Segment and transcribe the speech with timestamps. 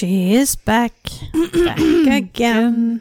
[0.00, 0.92] She's back,
[1.66, 1.78] back
[2.08, 3.00] again.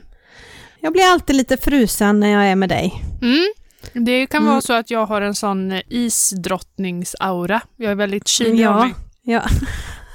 [0.82, 3.04] Jag blir alltid lite frusen när jag är med dig.
[3.22, 3.54] Mm.
[3.94, 4.52] Det kan Mm.
[4.52, 7.62] vara så att jag har en sån isdrottningsaura.
[7.76, 8.94] Jag är väldigt kylig av Ja, mig.
[9.22, 9.44] ja.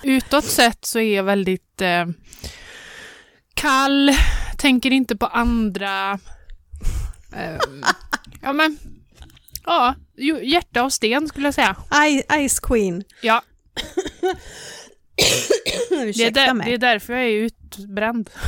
[0.02, 2.06] Utåt sett så är jag väldigt eh,
[3.54, 4.12] kall,
[4.58, 6.12] tänker inte på andra.
[7.36, 7.58] Eh,
[8.42, 8.78] ja men,
[9.66, 9.94] ja,
[10.42, 11.76] hjärta av sten skulle jag säga.
[12.08, 13.04] I- Ice Queen.
[13.22, 13.42] Ja,
[16.14, 16.66] det är, där, mig.
[16.68, 18.30] det är därför jag är utbränd.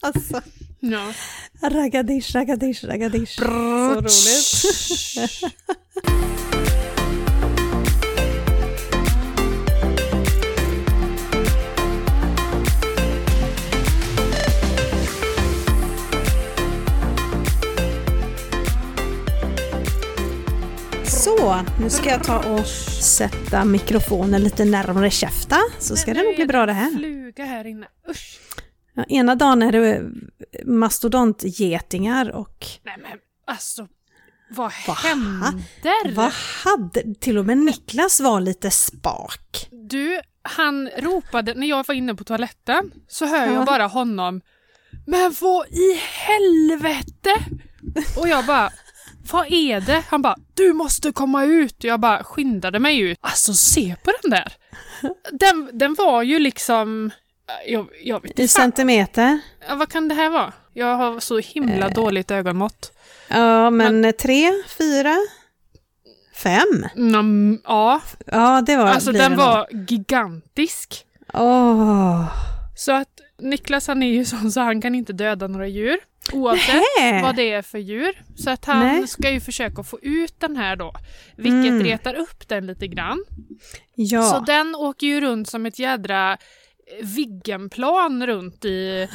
[0.00, 0.42] Alltså,
[0.80, 1.12] Ja.
[1.62, 3.34] ragadish, ragadish, ragadish.
[3.36, 4.14] Så roligt.
[21.36, 22.66] Så, nu ska jag ta och
[23.02, 26.90] sätta mikrofonen lite närmare käften, så ska det nog bli bra det här.
[26.90, 28.40] Fluga här inne, usch.
[28.94, 30.02] Ja, ena dagen är det
[30.66, 33.88] mastodontgetingar och Nej men alltså,
[34.50, 34.92] vad Va?
[34.94, 36.14] händer?
[36.14, 36.32] vad
[36.64, 37.14] hade...
[37.14, 39.68] Till och med Niklas var lite spak.
[39.70, 43.52] Du, han ropade, när jag var inne på toaletten, så hör Ja.
[43.52, 44.40] jag bara honom
[45.06, 47.30] Men vad i helvete?
[48.16, 48.70] Och jag bara,
[49.32, 50.02] vad är det?
[50.08, 51.84] Han bara, du måste komma ut.
[51.84, 53.18] Jag bara skyndade mig ut.
[53.20, 54.52] Alltså se på den där.
[55.32, 57.10] Den, den var ju liksom,
[57.66, 58.62] jag, jag vet I inte fan.
[58.62, 59.40] centimeter.
[59.68, 60.52] Ja, vad kan det här vara?
[60.72, 61.92] Jag har så himla Eh.
[61.94, 62.92] dåligt ögonmått.
[63.28, 65.16] Ja, men tre, fyra,
[66.34, 66.86] fem.
[66.96, 68.86] Mm, ja, Ja, det var...
[68.86, 71.04] alltså den var gigantisk.
[71.32, 72.24] Åh.
[72.76, 73.08] Så att
[73.40, 75.98] Niklas han är ju sån så han kan inte döda några djur.
[76.32, 77.22] Oavsett Hä?
[77.22, 78.22] vad det är för djur.
[78.36, 79.08] Så att han Nej.
[79.08, 80.94] ska ju försöka få ut den här då.
[81.36, 81.84] Vilket Mm.
[81.84, 83.24] retar upp den lite grann.
[83.94, 84.22] Ja.
[84.22, 89.08] Så den åker ju runt som ett jädra eh, Viggenplan runt i,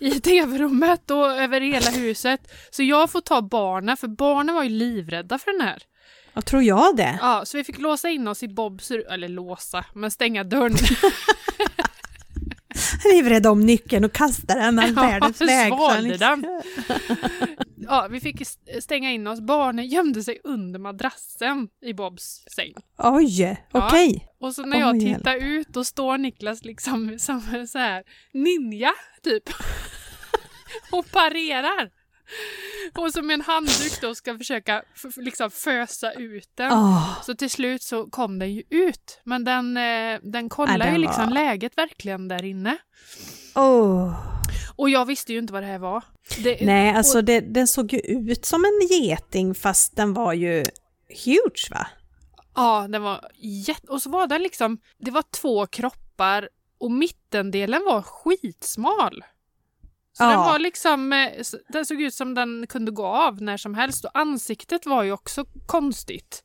[0.00, 2.40] i tv-rummet och över hela huset.
[2.70, 5.82] Så jag får ta barnen, för barnen var ju livrädda för den här.
[6.32, 7.18] Vad tror jag det?
[7.20, 10.74] Ja, så vi fick låsa in oss i Bobs eller låsa, men stänga dörren.
[13.12, 15.72] Livrädd om nyckeln och kastar den all Ja, världens väg.
[15.72, 16.44] svalde den.
[17.76, 19.40] Ja, vi fick st- stänga in oss.
[19.40, 22.72] Barnen gömde sig under madrassen i Bobs säng.
[22.98, 23.86] Oj, Ja.
[23.86, 24.28] okej.
[24.40, 28.02] Och så när jag Oj, tittar ut då står Niklas liksom som en så här
[28.32, 29.42] ninja typ.
[30.92, 31.90] och parerar.
[32.94, 34.82] Och som en handduk då ska försöka
[35.16, 36.72] liksom fösa ut den.
[36.72, 39.20] Åh, Så till slut så kom den ju ut.
[39.24, 42.76] Men den, eh, den kollar Ja, den ju liksom var- läget verkligen där inne.
[43.54, 44.14] åh.
[44.76, 46.02] Och jag visste ju inte vad det här var.
[46.42, 50.64] Det, Nej, alltså det, den såg ju ut som en geting fast den var ju
[51.24, 51.86] huge va?
[52.54, 53.86] Ja, den var jätte...
[53.92, 54.78] Och så var den liksom...
[54.98, 59.24] Det var två kroppar och mittendelen var skitsmal.
[60.16, 60.28] Så Ja.
[60.28, 61.12] den var liksom...
[61.12, 61.28] eh,
[61.68, 65.12] Den såg ut som den kunde gå av när som helst och ansiktet var ju
[65.12, 66.42] också konstigt.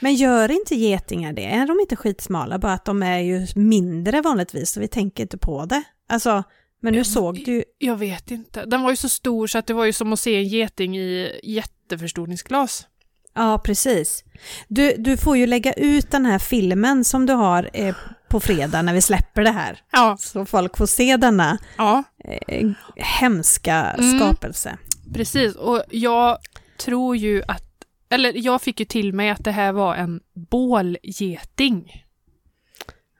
[0.00, 1.44] Men gör inte getingar det?
[1.44, 2.58] Är de inte skitsmala?
[2.58, 5.82] Bara att de är ju mindre vanligtvis så vi tänker inte på det.
[6.08, 6.42] Alltså,
[6.80, 7.64] men nu Eh, såg du ju...
[7.78, 8.64] Jag vet inte.
[8.64, 10.96] Den var ju så stor så att det var ju som att se en geting
[10.98, 12.86] i jätteförstoringsglas.
[13.34, 14.24] Ja, precis.
[14.68, 17.94] Du, du får ju lägga ut den här filmen som du har eh,
[18.34, 19.82] på fredag när vi släpper det här.
[19.92, 20.16] Ja.
[20.20, 22.02] Så folk får se denna Ja,
[22.48, 24.18] eh, hemska Mm.
[24.18, 24.78] skapelse.
[25.14, 25.54] precis.
[25.56, 26.38] Och jag
[26.78, 27.62] tror ju att...
[28.10, 32.04] Eller jag fick ju till mig att det här var en bålgeting.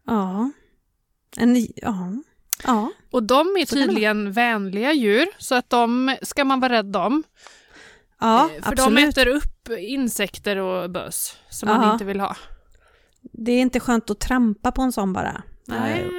[0.06, 0.50] Ja.
[1.36, 2.12] En, ja.
[2.64, 2.90] Ja.
[3.10, 7.22] Och de är tydligen vänliga djur, så att de ska man vara rädd om.
[8.20, 9.08] Ja, Eh, För de absolut.
[9.08, 11.92] äter upp insekter och bös som man Ja.
[11.92, 12.36] inte vill ha.
[13.38, 15.42] Det är inte skönt att trampa på en sån bara.
[15.66, 16.10] Nej.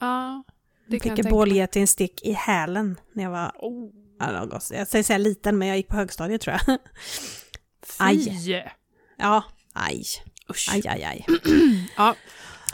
[0.00, 0.44] Ja,
[0.88, 3.90] det kan fick jag en bålgetingstick i hälen när jag var, Oh,
[4.20, 4.70] ja, gott.
[4.74, 6.78] jag säger så här liten men jag gick på högstadiet tror jag.
[7.86, 8.62] fy!
[9.18, 10.02] Ja, aj.
[10.50, 10.68] Usch.
[10.72, 11.26] Aj, aj, aj.
[11.96, 12.14] Ja.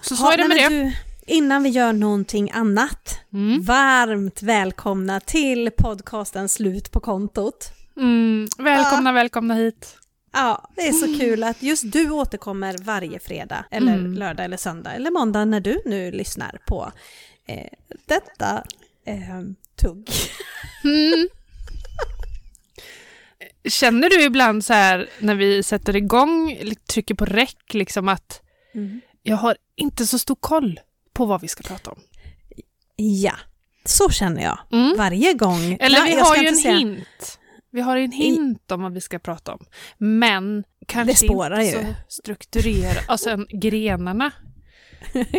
[0.02, 0.68] Så så Ja, är det med det.
[0.68, 0.92] Du,
[1.26, 3.62] innan vi gör någonting annat, Mm.
[3.62, 7.72] varmt välkomna till podcasten Slut på kontot.
[7.96, 8.48] Mm.
[8.58, 9.98] Välkomna, välkomna hit.
[10.32, 14.12] Ja, det är så kul att just du återkommer varje fredag, eller Mm.
[14.12, 16.92] lördag eller söndag, eller måndag när du nu lyssnar på
[17.48, 17.66] eh,
[18.06, 18.64] detta
[19.06, 19.40] eh,
[19.80, 20.08] tugg.
[20.84, 21.28] Mm.
[23.68, 28.40] Känner du ibland så här när vi sätter igång, trycker på räck, liksom att
[29.22, 30.80] jag har inte så stor koll
[31.12, 31.98] på vad vi ska prata om?
[32.96, 33.34] Ja,
[33.84, 34.58] så känner jag.
[34.72, 34.96] Mm.
[34.96, 35.76] Varje gång.
[35.80, 37.38] Eller Nej, vi har ju en säga- hint.
[37.72, 39.64] Vi har en hint om vad vi ska prata om.
[39.98, 41.72] Men kanske inte ju.
[41.72, 43.20] så strukturerat.
[43.20, 44.30] Sen grenarna.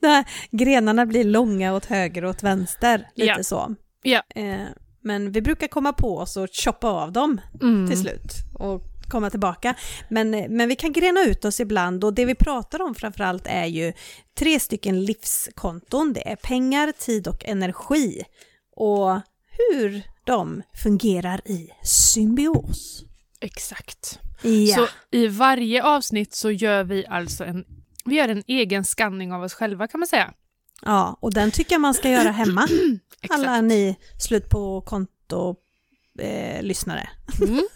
[0.00, 3.42] Där grenarna blir långa åt höger och åt vänster, lite Ja.
[3.42, 3.74] så.
[4.02, 4.22] Ja.
[4.34, 4.60] Eh,
[5.00, 7.88] men vi brukar komma på oss och choppa av dem Mm.
[7.88, 9.74] till slut och komma tillbaka.
[10.08, 13.66] Men, men vi kan grena ut oss ibland och det vi pratar om framförallt är
[13.66, 13.92] ju
[14.38, 16.12] tre stycken livskonton.
[16.12, 18.22] Det är pengar, tid och energi.
[18.76, 19.20] Och
[19.70, 23.04] hur de fungerar i symbios.
[23.40, 24.18] Exakt.
[24.42, 24.76] Ja.
[24.76, 27.64] Så i varje avsnitt så gör vi alltså en,
[28.04, 30.32] vi gör en egen skanning av oss själva kan man säga.
[30.82, 32.68] ja, och den tycker jag man ska göra hemma.
[33.30, 35.56] Alla ni slut på konto
[36.18, 37.08] eh, lyssnare.
[37.40, 37.66] Mm.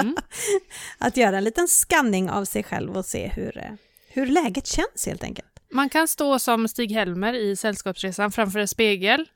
[0.00, 0.16] Mm.
[0.98, 3.72] Att göra en liten skanning av sig själv och se hur, eh,
[4.08, 5.46] hur läget känns helt enkelt.
[5.72, 9.26] Man kan stå som Stig-Helmer i Sällskapsresan framför en spegel.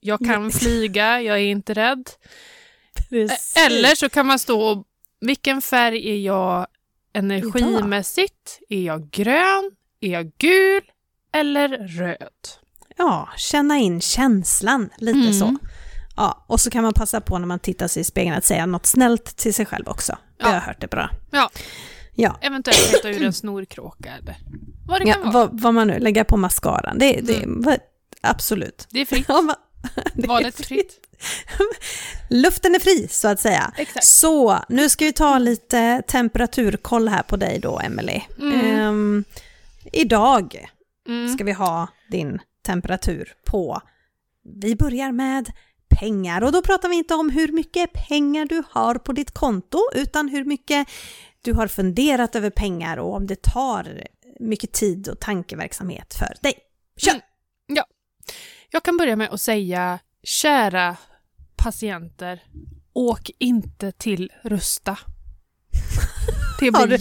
[0.00, 0.50] Jag kan Ja.
[0.50, 2.10] flyga, jag är inte rädd.
[3.08, 3.56] Precis.
[3.56, 4.84] Eller så kan man stå och,
[5.20, 6.66] vilken färg är jag
[7.12, 8.60] energimässigt?
[8.68, 9.70] Är jag grön?
[10.00, 10.82] Är jag gul?
[11.32, 12.28] Eller röd?
[12.96, 15.32] Ja, känna in känslan, lite Mm.
[15.32, 15.56] så.
[16.16, 18.66] Ja, och så kan man passa på när man tittar sig i spegeln att säga
[18.66, 20.12] något snällt till sig själv också.
[20.12, 20.46] Det Ja.
[20.46, 21.10] har jag hört är bra.
[21.30, 21.50] Ja.
[22.14, 24.36] Ja, Eventuellt peta ur en snorkråka eller
[24.86, 25.32] vad det ja kan vara.
[25.32, 27.78] vad, vad man nu, lägga på mascaran, det, det vad,
[28.20, 28.86] absolut.
[28.90, 29.26] Det är fritt.
[30.14, 31.00] Det Valet är fritt.
[32.30, 33.72] Luften är fri, så att säga.
[33.76, 34.06] Exakt.
[34.06, 38.20] Så, nu ska vi ta lite temperaturkoll här på dig då, Emily.
[38.38, 38.60] Mm.
[38.60, 39.24] Ehm,
[39.92, 40.66] idag
[41.08, 41.34] Mm.
[41.34, 43.80] ska vi ha din temperatur på,
[44.60, 45.52] vi börjar med
[46.00, 46.42] pengar.
[46.44, 50.28] Och då pratar vi inte om hur mycket pengar du har på ditt konto, utan
[50.28, 50.88] hur mycket
[51.42, 54.06] du har funderat över pengar och om det tar
[54.40, 56.54] mycket tid och tankeverksamhet för dig.
[56.96, 57.10] Kör!
[57.10, 57.22] Mm.
[58.70, 60.96] Jag kan börja med att säga, kära
[61.56, 62.42] patienter,
[62.92, 64.98] åk inte till Rusta.
[66.60, 66.98] Det blir du-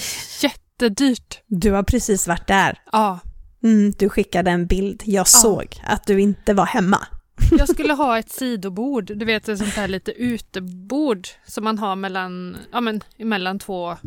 [0.48, 1.42] jättedyrt.
[1.48, 2.81] Du har precis varit där.
[2.92, 3.19] Ja,
[3.63, 7.07] Mm, du skickade en bild, jag såg att du inte var hemma.
[7.51, 11.95] jag skulle ha ett sidobord, du vet ett sånt här lite utebord som man har
[11.95, 13.98] mellan, ja, men, mellan två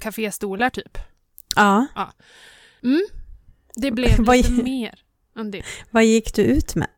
[0.00, 0.98] kaféstolar typ.
[1.56, 1.86] Ja,
[2.82, 3.02] Mm.
[3.74, 4.98] Det blev lite mer
[5.36, 5.62] än det.
[5.90, 6.88] vad gick du ut med?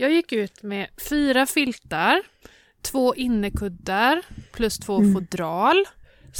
[0.00, 2.22] Jag gick ut med fyra filtar,
[2.82, 4.22] två innekuddar
[4.52, 5.14] plus två Mm.
[5.14, 5.84] fodral,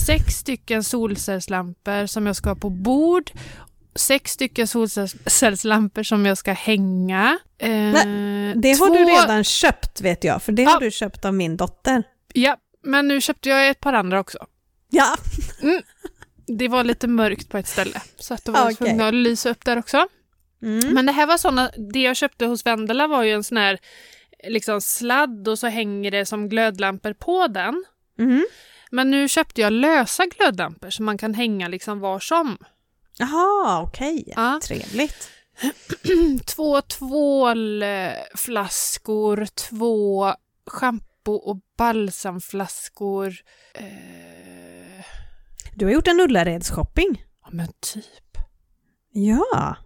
[0.06, 3.30] sex stycken solcellslampor som jag ska ha på bord,
[3.94, 7.38] sex stycken solcellslampor som jag ska hänga.
[7.58, 10.78] Eh, Det har två- du redan köpt vet jag, för det har Ja.
[10.80, 12.02] du köpt av min dotter.
[12.32, 14.38] Ja, men nu köpte jag ett par andra också.
[14.90, 15.16] Ja,
[16.46, 18.76] Det var lite mörkt på ett ställe, så att då var jag Okej.
[18.76, 20.08] tvungen att lysa upp där också.
[20.62, 20.94] Mm.
[20.94, 23.78] Men det här var såna, det jag köpte hos Vendela var ju en sån här
[24.48, 27.84] liksom sladd och så hänger det som glödlampor på den.
[28.18, 28.46] Mm.
[28.90, 32.58] Men nu köpte jag lösa glödlampor som man kan hänga liksom var som.
[33.18, 34.32] Jaha, okej.
[34.36, 34.60] Ja.
[34.64, 35.30] Trevligt.
[36.46, 40.32] Två tvålflaskor, två
[40.66, 43.34] schampo och balsamflaskor.
[43.74, 43.84] Eh,
[45.74, 47.22] Du har gjort en Ullareds-shopping.
[47.44, 48.04] ja men typ.
[49.12, 49.76] Ja.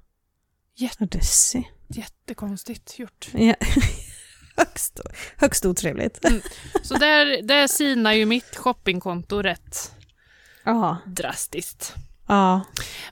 [0.77, 1.21] Jätte-
[1.55, 1.63] Ja.
[1.89, 3.29] Jättekonstigt gjort.
[3.33, 3.55] Ja.
[4.57, 5.01] högst,
[5.37, 6.19] högst otrevligt.
[6.83, 9.93] Så där, där sinar ju mitt shoppingkonto rätt
[10.65, 10.97] Ja.
[11.07, 11.95] drastiskt.
[12.29, 12.61] Ja.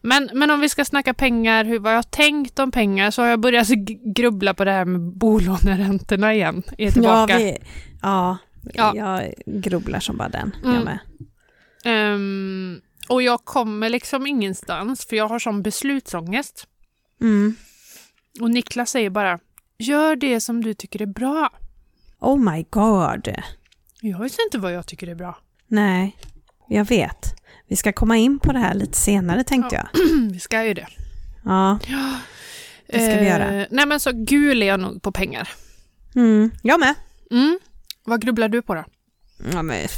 [0.02, 3.22] Men, men om vi ska snacka pengar, hur, vad jag har tänkt om pengar, så
[3.22, 3.68] har jag börjat
[4.16, 6.62] grubbla på det här med bolåneräntorna igen.
[6.78, 7.38] Är Ja, tillbaka.
[7.38, 7.58] vi,
[8.02, 8.38] ja,
[8.74, 8.92] Ja.
[8.96, 10.56] jag grubblar som bara den.
[10.64, 10.74] Mm.
[10.74, 10.98] Jag med.
[11.84, 16.66] Ehm, och jag kommer liksom ingenstans, för jag har sån beslutsångest.
[17.20, 17.54] Mm.
[18.40, 19.38] Och Niklas säger bara,
[19.78, 21.50] gör det som du tycker är bra.
[22.18, 23.28] Oh my god.
[24.00, 25.38] Jag vet inte vad jag tycker är bra.
[25.66, 26.16] Nej,
[26.68, 27.34] jag vet.
[27.68, 29.88] Vi ska komma in på det här lite senare tänkte jag.
[30.32, 30.86] vi ska ju det.
[31.44, 31.78] Ja.
[32.86, 33.54] Det ska vi göra.
[33.54, 35.48] Eh, Nej men så gul är jag nog på pengar.
[36.14, 36.50] Mm.
[36.62, 36.94] Jag med.
[37.30, 37.58] Mm.
[38.04, 38.84] Vad grubblar du på då?
[39.52, 39.88] Ja, men,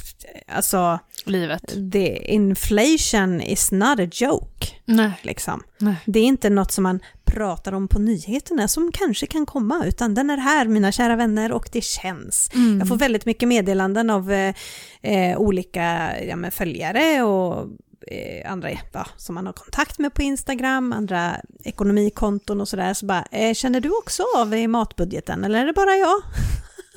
[0.48, 1.92] alltså, Livet?
[1.92, 4.66] the inflation is not a joke.
[4.84, 5.12] Nej.
[5.22, 5.62] Liksom.
[5.78, 5.96] Nej.
[6.06, 10.14] Det är inte något som man pratar om på nyheterna som kanske kan komma, utan
[10.14, 12.50] den är här mina kära vänner och det känns.
[12.54, 12.78] Mm.
[12.78, 14.54] Jag får väldigt mycket meddelanden av eh,
[15.02, 17.68] eh, olika ja, men följare och
[18.06, 22.94] eh, andra ja, som man har kontakt med på Instagram, andra ekonomikonton och sådär.
[22.94, 26.22] Så bara, eh, känner du också av i matbudgeten eller är det bara jag?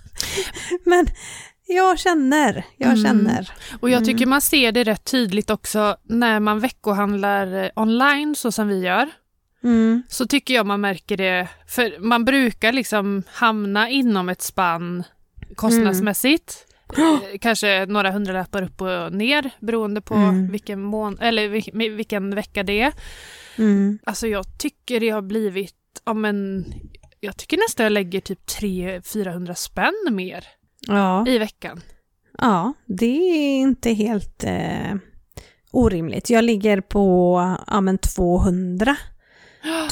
[0.86, 1.08] men
[1.68, 3.04] jag känner, jag Mm.
[3.04, 3.52] känner.
[3.80, 4.06] Och jag Mm.
[4.06, 8.80] tycker man ser det rätt tydligt också när man veckohandlar eh, online så som vi
[8.80, 9.10] gör.
[9.64, 10.04] Mm.
[10.10, 15.04] Så tycker jag man märker det, för man brukar liksom hamna inom ett spann
[15.56, 16.66] kostnadsmässigt.
[16.98, 20.52] eh, kanske några hundralappar upp och ner beroende på Mm.
[20.52, 22.94] vilken, mån eller vil- vilken vecka det är.
[23.58, 24.00] Mm.
[24.04, 26.66] Alltså jag tycker det har blivit, ja men,
[27.20, 30.46] jag tycker nästan jag lägger typ 300-400 spänn mer
[30.88, 31.27] Ja.
[31.27, 31.82] i veckan.
[32.38, 34.96] ja, det är inte helt eh,
[35.72, 36.30] orimligt.
[36.30, 37.38] Jag ligger på
[37.68, 38.96] ja, men 200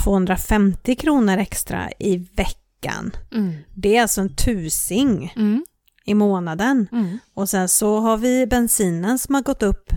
[0.03, 3.11] 250 kronor extra i veckan.
[3.31, 3.53] Mm.
[3.73, 5.65] Det är alltså en tusing Mm.
[6.05, 6.87] i månaden.
[6.91, 7.19] Mm.
[7.33, 9.89] Och sen så har vi bensinen som har gått upp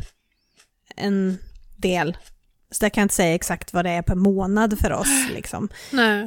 [0.97, 1.39] en
[1.77, 2.17] del.
[2.71, 5.09] Så jag kan inte säga exakt vad det är per månad för oss.
[5.35, 5.69] Liksom.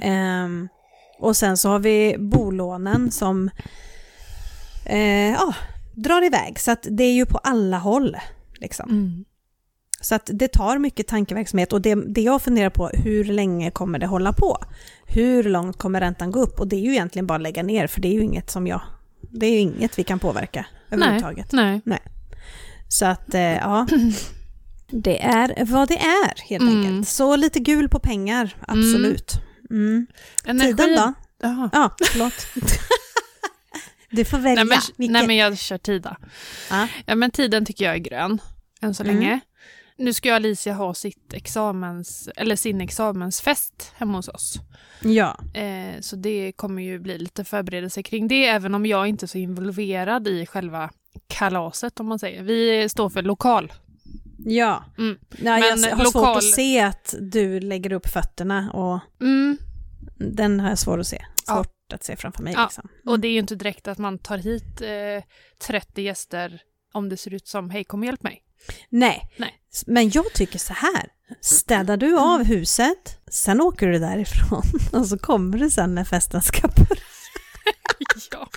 [0.02, 0.68] Ehm,
[1.20, 3.50] och sen så har vi bolånen som
[4.90, 5.54] eh, ja,
[5.96, 6.60] drar iväg.
[6.60, 8.18] Så att det är ju på alla håll.
[8.62, 8.90] Liksom.
[8.90, 9.26] Mm.
[10.02, 14.00] Så att det tar mycket tankeverksamhet och det, det jag funderar på, hur länge kommer
[14.00, 14.58] det hålla på?
[15.08, 16.60] Hur långt kommer räntan gå upp?
[16.60, 18.68] Och det är ju egentligen bara att lägga ner för det är ju inget som
[18.68, 18.82] jag,
[19.32, 21.52] det är ju inget vi kan påverka överhuvudtaget.
[21.52, 21.82] Nej.
[22.88, 23.88] Så att eh, ja,
[24.92, 26.78] det är vad det är helt Mm.
[26.78, 27.08] enkelt.
[27.08, 29.34] Så lite gul på pengar, absolut.
[29.70, 30.08] Mm.
[30.46, 30.68] Energi...
[30.76, 31.14] Tiden då?
[31.42, 31.70] Jaha.
[31.74, 32.34] Ja, förlåt.
[34.12, 34.56] du får välja.
[34.56, 36.18] Nej men, Vilken- nej men jag kör Tida.
[36.70, 36.88] Ja.
[37.06, 38.42] Ja men tiden tycker jag är grön,
[38.82, 39.16] än så Mm.
[39.16, 39.40] länge.
[39.98, 44.56] Nu ska Alicia ha sitt examens, eller sin examensfest hemma hos oss.
[45.04, 45.40] ja.
[45.54, 49.28] Eh, så det kommer ju bli lite förberedelse kring det, även om jag inte är
[49.28, 50.90] så involverad i själva
[51.28, 52.44] kalaset om man säger.
[52.44, 53.74] Vi står för lokal.
[54.46, 54.84] Ja.
[54.98, 55.18] Mm.
[55.30, 59.58] Nej, jag Men har svårt lokal- att se att du lägger upp fötterna och Mm.
[60.18, 61.26] den har jag svårt att se.
[61.48, 61.66] Ja.
[61.90, 62.64] Svårt att se framför mig Ja.
[62.64, 62.90] liksom.
[63.06, 65.24] Och det är ju inte direkt att man tar hit eh,
[65.68, 66.62] 30 gäster
[66.94, 68.42] om det ser ut som hej kom och hjälp mig.
[68.90, 69.30] Nej.
[69.38, 69.54] Nej.
[69.88, 71.08] Men jag tycker så här.
[71.42, 74.64] Städar du av huset, sen åker du därifrån
[75.02, 77.02] och så kommer du sen när festen ska börja.
[78.32, 78.50] ja.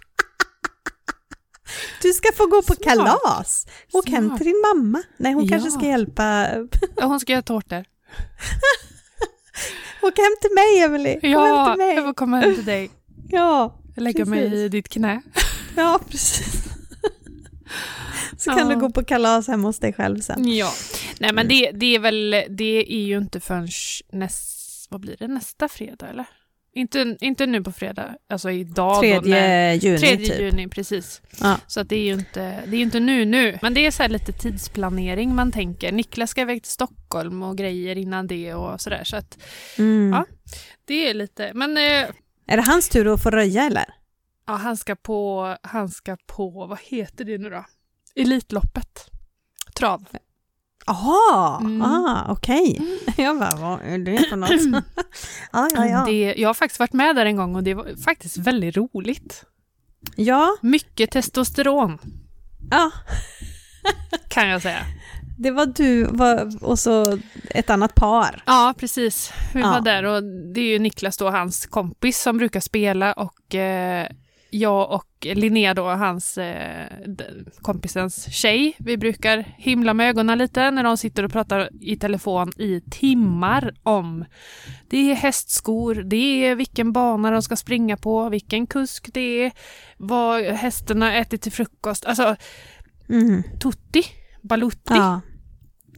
[2.02, 2.82] Du ska få gå på Smart.
[2.82, 3.66] kalas.
[3.92, 5.02] Åk hem till din mamma.
[5.16, 5.50] Nej, hon Ja.
[5.50, 6.48] kanske ska hjälpa.
[6.96, 7.84] Ja, Hon ska göra tårtor.
[10.02, 11.20] Åk hem till mig, Emily.
[11.20, 11.94] Kom hem Ja, till mig.
[11.94, 12.90] jag får komma hem till dig.
[13.28, 15.22] Ja, Lägga mig i ditt knä.
[15.76, 16.64] ja, precis.
[18.36, 18.74] Så kan Ja.
[18.74, 20.48] du gå på kalas hemma hos dig själv sen.
[20.56, 20.72] Ja.
[21.20, 23.68] Nej men det, det är väl, det är ju inte förrän
[24.12, 26.24] näst, vad blir det, nästa fredag eller?
[26.74, 30.40] Inte, inte nu på fredag, alltså idag Tredje juni, Tredje typ.
[30.40, 31.22] juni, precis.
[31.40, 31.56] Ja.
[31.66, 33.58] Så att det är ju inte, det är inte nu nu.
[33.62, 35.92] Men det är så här lite tidsplanering man tänker.
[35.92, 39.04] Niklas ska iväg till Stockholm och grejer innan det och sådär.
[39.04, 39.38] Så att
[39.78, 40.12] Mm.
[40.12, 40.24] Ja.
[40.84, 42.08] det är lite, men eh,
[42.52, 43.84] Är det hans tur att få röja eller?
[44.46, 47.64] ja, han ska på, han ska på, vad heter det nu då?
[48.14, 49.10] Elitloppet.
[49.74, 50.04] Trav.
[50.86, 51.82] Jaha, Mm.
[51.82, 52.80] ah, okej.
[53.16, 54.50] Jag bara, vad är det för något?
[55.52, 56.04] ja, ja, ja.
[56.06, 59.44] Det, jag har faktiskt varit med där en gång och det var faktiskt väldigt roligt.
[60.16, 61.98] Ja, Mycket testosteron
[62.70, 62.90] ja,
[64.28, 64.86] kan jag säga.
[65.38, 66.06] Det var du
[66.60, 67.18] och så
[67.50, 68.42] ett annat par.
[68.46, 69.32] Ja, precis.
[69.54, 69.70] Vi Ja.
[69.70, 70.22] var där och
[70.54, 74.08] det är ju Niklas då, hans kompis som brukar spela och eh,
[74.50, 76.86] jag och Linnea då, hans eh,
[77.62, 78.74] kompisens tjej.
[78.78, 83.74] Vi brukar himla med ögonen lite när de sitter och pratar i telefon i timmar
[83.82, 84.24] om
[84.90, 89.52] det är hästskor, det är vilken bana de ska springa på, vilken kusk det är,
[89.96, 92.04] vad hästen har ätit till frukost.
[92.04, 92.36] Alltså,
[93.08, 93.42] Mm.
[93.60, 94.02] tutti,
[94.42, 94.94] balutti.
[94.94, 95.20] Ja.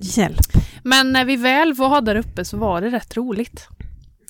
[0.00, 0.46] Hjälp.
[0.82, 3.68] Men när vi väl var där uppe så var det rätt roligt.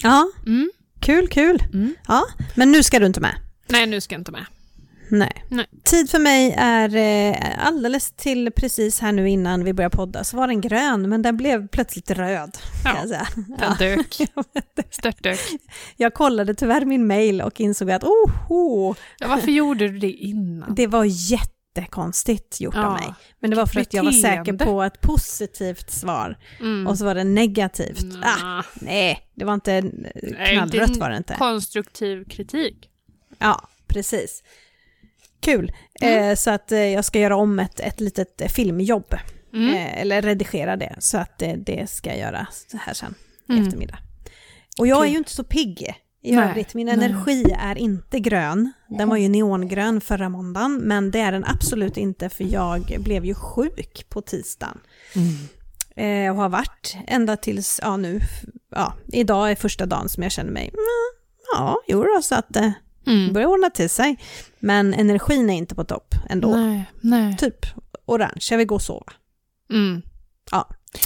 [0.02, 0.71] Ja, Mm.
[1.00, 1.62] kul, kul.
[1.73, 1.94] Mm.
[2.09, 2.23] Ja,
[2.54, 3.35] men nu ska du inte med.
[3.68, 4.44] Nej, nu ska jag inte med.
[5.11, 5.44] Nej.
[5.50, 5.66] Nej.
[5.85, 10.37] Tid för mig är eh, alldeles till precis här nu innan vi börjar podda så
[10.37, 12.59] var den grön men den blev plötsligt röd.
[12.85, 13.26] Ja, jag, säga.
[13.59, 14.16] Den dök.
[14.90, 15.38] Störtdök.
[15.97, 20.75] jag kollade tyvärr min mail och insåg att oho, Ja, varför gjorde du det innan?
[20.75, 21.04] det var
[21.78, 23.14] jättekonstigt gjort av Ja, mig.
[23.40, 26.86] Men det var för att jag var säker på ett positivt svar Mm.
[26.86, 28.04] och så var det negativt.
[28.22, 28.64] Ah, Nah.
[28.74, 31.34] nej, det var inte eh, knallrött inte var det inte.
[31.38, 32.90] Konstruktiv kritik.
[33.38, 34.42] Ja, precis.
[35.40, 35.72] Kul.
[36.00, 36.30] Mm.
[36.30, 39.14] Eh, så att eh, jag ska göra om ett, ett litet eh, filmjobb.
[39.52, 39.74] Mm.
[39.74, 40.96] Eh, eller redigera det.
[40.98, 43.14] Så att eh, det ska jag göra så här sen
[43.48, 43.64] i Mm.
[43.64, 43.98] eftermiddag.
[44.78, 45.12] Och jag är Kul.
[45.12, 46.74] ju inte så pigg i Nej, övrigt.
[46.74, 46.94] Min nej.
[46.94, 48.72] energi är inte grön.
[48.88, 50.76] Den var ju neongrön förra måndagen.
[50.76, 54.78] Men det är den absolut inte för jag blev ju sjuk på tisdagen.
[55.96, 58.20] Eh, och har varit ända tills, ja nu,
[58.70, 61.22] ja, idag är första dagen som jag känner mig, mm,
[61.54, 62.72] ja, jo då, så att eh, det
[63.06, 63.32] Mm.
[63.32, 64.16] börjar ordna till sig.
[64.58, 66.56] Men energin är inte på topp ändå.
[66.56, 67.36] Nej, nej.
[67.36, 67.66] Typ
[68.06, 69.12] orange, jag vill gå och sova.
[69.70, 70.02] Mm.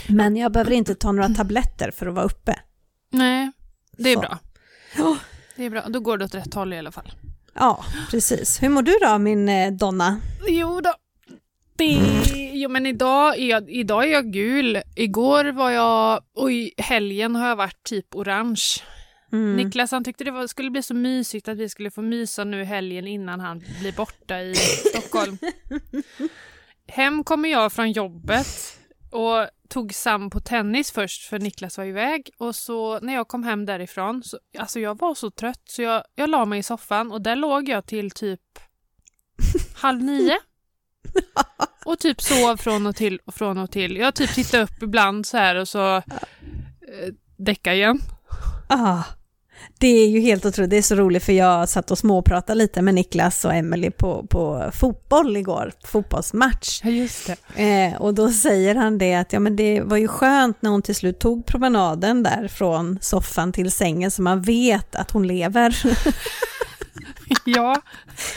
[0.09, 2.59] Men jag behöver inte ta några tabletter för att vara uppe.
[3.13, 3.51] Nej,
[3.99, 4.21] det är Så.
[4.21, 4.39] bra.
[4.97, 5.17] Ja.
[5.57, 5.85] Det är bra.
[5.89, 7.13] Då går det åt rätt håll i alla fall.
[7.55, 8.63] Ja, precis.
[8.63, 10.21] Hur mår du då min eh, Donna?
[10.49, 10.95] Jo då.
[11.77, 12.01] Det,
[12.53, 14.83] jo men idag är, jag, idag är jag gul.
[14.97, 18.63] Igår var jag, och i helgen har jag varit typ orange.
[19.33, 19.57] Mm.
[19.57, 22.65] Niklas han tyckte det var, skulle bli så mysigt att vi skulle få mysa nu
[22.65, 24.55] helgen innan han blir borta i
[24.95, 25.39] Stockholm.
[26.87, 28.78] Hem kommer jag från jobbet
[29.11, 33.45] och tog Sam på tennis först för Niklas var iväg och så när jag kom
[33.45, 37.13] hem därifrån, så, alltså jag var så trött så jag, jag la mig i soffan
[37.13, 38.41] och där låg jag till typ
[39.75, 40.39] halv nio.
[41.85, 43.97] Och typ sov från och till och från och till.
[43.97, 46.03] Jag typ tittade upp ibland så här och så eh,
[47.37, 48.01] däcka igen.
[48.69, 49.03] Ah,
[49.79, 52.83] det är ju helt otroligt, det är så roligt för jag satt och småpratade lite
[52.83, 56.81] med Niklas och Emily på, på fotboll igår, fotbollsmatch.
[56.85, 57.63] Ja, just det.
[57.63, 60.83] Eh, och då säger han det att ja, men det var ju skönt när hon
[60.83, 65.83] till slut tog promenaden där från soffan till sängen så man vet att hon lever.
[67.45, 67.83] Ja,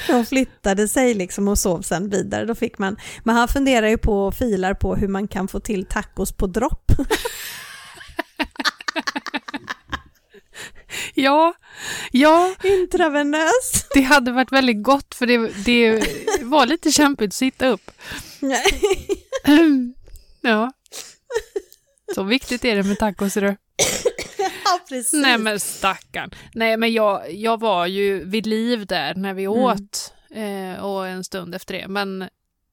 [0.07, 2.45] hon flyttade sig liksom och sov sen vidare.
[2.45, 5.59] Då fick man, men han funderar ju på och filar på hur man kan få
[5.59, 6.91] till tacos på dropp.
[11.13, 11.53] ja,
[12.11, 13.85] ja, Intravenös.
[13.93, 16.03] det hade varit väldigt gott för det, det
[16.41, 17.91] var lite kämpigt att sitta upp.
[20.43, 20.71] Ja.
[22.15, 23.57] Så viktigt är det med tacos, det.
[24.65, 25.13] ja, precis.
[25.21, 26.31] Nej men stackarn.
[26.53, 29.57] Nej men jag, jag var ju vid liv där när vi Mm.
[29.59, 31.87] åt eh, och en stund efter det.
[31.87, 32.21] Men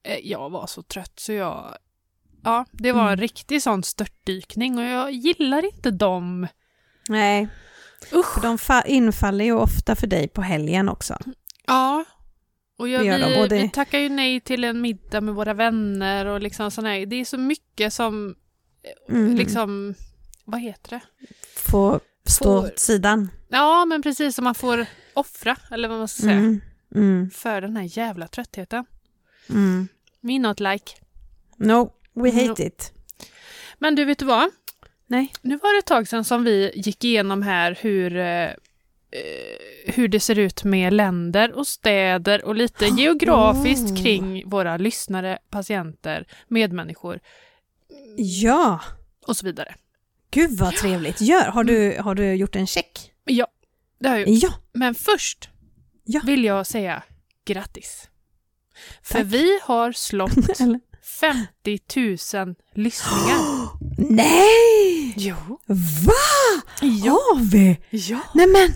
[0.03, 1.77] eh, jag var så trött så jag...
[2.43, 3.19] Ja, det var en Mm.
[3.19, 6.47] riktig sån störtdykning och jag gillar inte dem.
[7.09, 7.47] Nej,
[8.13, 8.33] Usch!
[8.33, 11.17] för de fa- infaller ju ofta för dig på helgen också.
[11.67, 12.05] Ja.
[12.77, 16.25] Och jag, vi, och det- vi tackar ju nej till en middag med våra vänner
[16.25, 17.05] och liksom sån här.
[17.05, 18.35] Det är så mycket som
[19.09, 19.35] Mm.
[19.35, 19.95] liksom...
[20.45, 20.99] Vad heter det?
[21.55, 23.29] Få stå Får- åt sidan.
[23.49, 26.61] Ja, men precis som man får offra, eller vad man ska säga, Mm.
[26.95, 27.29] Mm.
[27.29, 28.85] för den här jävla tröttheten.
[29.49, 29.87] Mm.
[30.21, 30.91] Me not like.
[31.57, 32.67] No, we hate No.
[32.67, 32.93] it.
[33.79, 34.49] Men du, vet du vad?
[35.09, 35.31] Nej.
[35.41, 38.53] Nu var det ett tag sedan som vi gick igenom här hur, eh, eh,
[39.85, 44.01] hur det ser ut med länder och städer och lite geografiskt Oh.
[44.03, 47.19] kring våra lyssnare, patienter, medmänniskor
[48.17, 48.79] Ja,
[49.27, 49.75] och så vidare.
[50.31, 51.21] gud vad trevligt.
[51.21, 53.11] Gör, har, du, har du gjort en check?
[53.25, 53.47] Ja,
[53.99, 54.43] det har jag gjort.
[54.43, 54.49] Ja.
[54.73, 55.49] Men först
[56.03, 56.21] Ja.
[56.25, 57.03] vill jag säga
[57.45, 58.09] grattis.
[59.03, 59.25] För Tack.
[59.27, 60.31] vi har slått?
[61.19, 61.79] 50
[62.35, 63.69] 000 lyssningar.
[64.15, 65.13] Nej!
[65.17, 65.35] Jo.
[66.05, 66.13] Va?
[66.81, 67.11] Ja.
[67.11, 67.77] Har vi?
[67.89, 68.19] ja.
[68.33, 68.73] Nej men,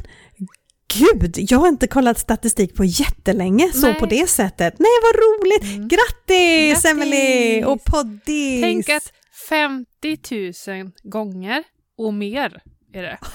[0.93, 3.99] gud, jag har inte kollat statistik på jättelänge så Nej.
[3.99, 4.73] på det sättet.
[4.79, 5.63] Nej, vad roligt!
[5.75, 5.87] Mm.
[5.87, 6.85] Grattis, Grattis!
[6.85, 8.61] Emily och poddis!
[8.61, 9.13] Tänk att
[9.49, 11.63] 50 000 gånger
[11.97, 12.61] och mer
[12.93, 13.17] är det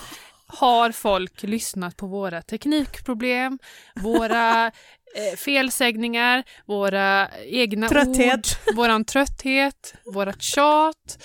[0.47, 3.59] har folk lyssnat på våra teknikproblem,
[3.97, 4.73] våra
[5.15, 8.59] eh, felsägningar, våra egna Trötthet.
[8.69, 11.25] ord, våran trötthet, vårat tjat.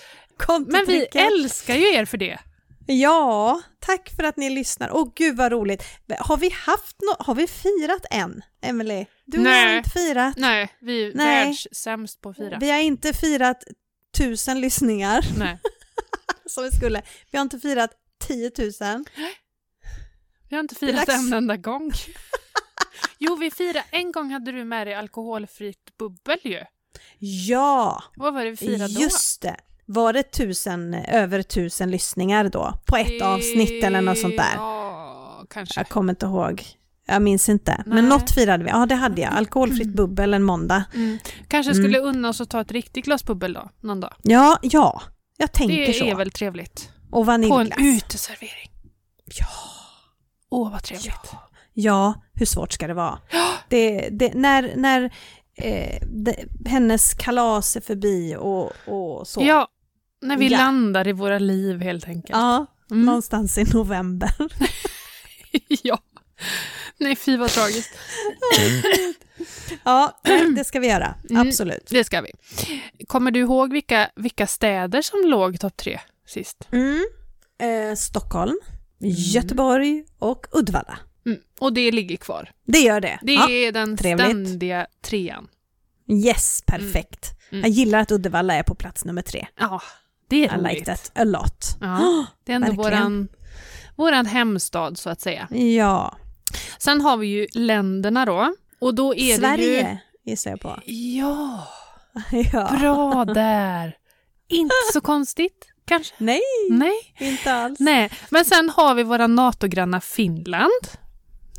[0.67, 2.39] Men vi älskar ju er för det.
[2.88, 4.89] Ja, tack för att ni lyssnar.
[4.96, 5.84] Åh gud vad roligt.
[6.19, 9.06] Har vi haft no- har vi firat än, Emily?
[9.26, 9.78] Du har Nej.
[9.78, 10.34] inte firat.
[10.38, 11.46] Nej, vi är Nej.
[11.46, 12.58] världssämst på att fira.
[12.60, 13.63] Vi har inte firat
[14.17, 15.60] tusen lyssningar Nej.
[16.46, 17.02] som vi skulle.
[17.32, 17.91] Vi har inte firat
[18.28, 18.72] 10 000.
[20.50, 21.91] Vi har inte firat en enda gång.
[23.27, 23.83] Jo, vi firade.
[23.91, 26.59] En gång hade du med dig alkoholfritt bubbel ju.
[27.19, 29.01] Ja, Vad var det vi firade då?
[29.01, 29.55] just det.
[29.86, 32.73] Var det tusen, över tusen lyssningar då?
[32.86, 34.53] På ett avsnitt eller något sånt där?
[34.55, 35.79] Ja, kanske.
[35.79, 36.63] Jag kommer inte ihåg.
[37.05, 37.83] Jag minns inte.
[37.86, 38.03] Men Nej.
[38.19, 38.69] något firade vi.
[38.69, 39.33] Ja, det hade jag.
[39.33, 40.83] Alkoholfritt bubbel en måndag.
[40.93, 41.17] Mm.
[41.47, 41.83] Kanske Mm.
[41.83, 44.13] skulle unna oss att ta ett riktigt glas bubbel då, någon dag.
[44.21, 45.01] Ja, ja.
[45.38, 46.05] Jag tänker Det så.
[46.05, 46.89] är väl trevligt.
[47.05, 47.79] Och På en vaniljglass.
[47.79, 48.71] uteservering.
[49.25, 49.45] Ja.
[50.49, 51.15] Åh, vad trevligt.
[51.31, 51.49] Ja,
[52.33, 53.19] hur svårt ska det vara?
[53.69, 55.13] Det, det, när när
[55.57, 59.41] eh, det, hennes kalas är förbi och, och så.
[59.43, 59.67] Ja,
[60.21, 60.57] när vi Ja.
[60.57, 62.29] landar i våra liv helt enkelt.
[62.38, 63.05] Ja, Mm.
[63.05, 64.31] någonstans i november.
[65.83, 65.97] ja.
[66.97, 67.91] Nej, fy vad tragiskt.
[69.83, 71.15] ja, nej, det ska vi göra.
[71.29, 71.47] Mm.
[71.47, 71.88] Absolut.
[71.89, 72.31] Det ska vi.
[73.07, 76.67] Kommer du ihåg vilka, vilka städer som låg topp tre sist?
[76.71, 77.03] Mm.
[77.62, 78.59] Eh, Stockholm,
[79.33, 80.97] Göteborg och Uddevalla.
[81.25, 81.39] Mm.
[81.59, 82.51] Och det ligger kvar.
[82.65, 83.19] Det gör det.
[83.21, 83.49] Det ja.
[83.49, 84.25] är den trevligt.
[84.25, 85.47] ständiga trean.
[86.25, 87.31] Yes, perfekt.
[87.51, 87.62] Mm.
[87.62, 89.47] Jag gillar att Uddevalla är på plats nummer tre.
[89.59, 89.81] Ja,
[90.29, 90.73] det är I roligt.
[90.73, 91.65] like that a lot.
[91.81, 92.83] Ja, det är ändå verkligen.
[92.91, 93.27] våran,
[93.95, 95.47] våran hemstad så att säga.
[95.51, 96.17] Ja,
[96.77, 98.55] Sen har vi ju länderna då.
[98.79, 100.79] Och då är det Sverige gissar jag på.
[100.86, 101.17] ju...
[101.19, 101.67] Ja,
[102.53, 102.77] Ja.
[102.79, 103.97] bra där.
[104.47, 106.13] Inte så konstigt, kanske?
[106.17, 107.15] Nej, Nej.
[107.19, 107.79] inte alls.
[107.79, 110.71] Nej, men sen har vi våra NATO-grannar Finland.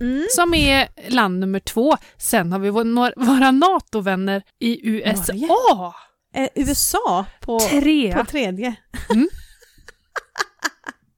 [0.00, 0.26] Mm.
[0.30, 1.96] som är land nummer två.
[2.18, 5.94] Sen har vi vår, våra NATO-vänner i USA.
[6.34, 8.16] Eh, USA på, Trea.
[8.18, 8.74] på tredje.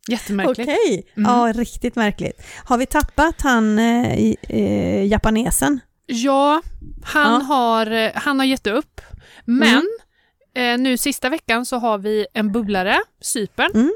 [0.08, 0.68] Jättemärkligt.
[0.68, 1.30] Okej, Mm.
[1.32, 2.42] ja riktigt märkligt.
[2.64, 4.12] Har vi tappat han eh,
[4.48, 5.80] eh, japanesen?
[6.06, 6.62] Ja,
[7.04, 7.38] han, Ja.
[7.46, 9.00] Har, eh, han har gett upp.
[9.44, 9.82] Men
[10.56, 13.92] eh, nu sista veckan så har vi en bubblare, Cypern.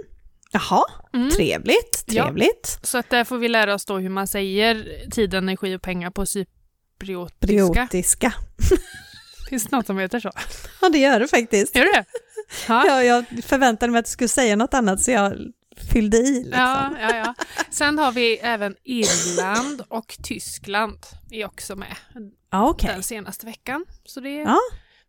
[0.53, 0.85] Jaha,
[1.15, 1.31] Mm.
[1.31, 2.25] trevligt, Ja.
[2.25, 2.79] trevligt.
[2.83, 6.11] Så att där får vi lära oss då hur man säger tid, energi och pengar
[6.11, 7.47] på cypriotiska.
[7.47, 8.33] Briotiska.
[9.49, 10.31] Finns det något som heter så?
[10.81, 11.77] Ja, det gör det faktiskt.
[11.77, 12.05] Gör det?
[12.69, 12.85] Ja.
[12.87, 15.33] Ja, jag förväntade mig att du skulle säga något annat så jag
[15.93, 16.35] fyllde i.
[16.45, 16.53] Liksom.
[16.61, 17.35] Ja, ja, ja.
[17.71, 20.99] Sen har vi även Irland och Tyskland
[21.31, 21.97] är också med
[22.51, 22.91] Ja, okej.
[22.93, 23.85] den senaste veckan.
[24.05, 24.59] Så det är, Ja.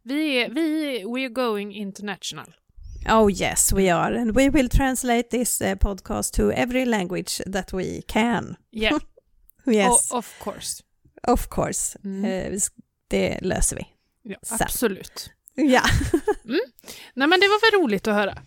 [0.03, 2.55] vi, är, vi we're going international.
[3.09, 4.17] Oh yes, we are.
[4.21, 8.55] And we will translate this uh, podcast to every language that we can.
[8.71, 8.97] Yeah,
[9.67, 10.83] Yes, o- of course.
[11.27, 11.97] of course.
[12.03, 12.25] Mm.
[12.55, 12.73] Sk-
[13.07, 13.85] det löser vi.
[14.23, 14.57] Ja, Sen.
[14.61, 15.29] absolut.
[15.55, 15.81] Ja.
[17.13, 18.37] Nej men det var väl roligt att höra.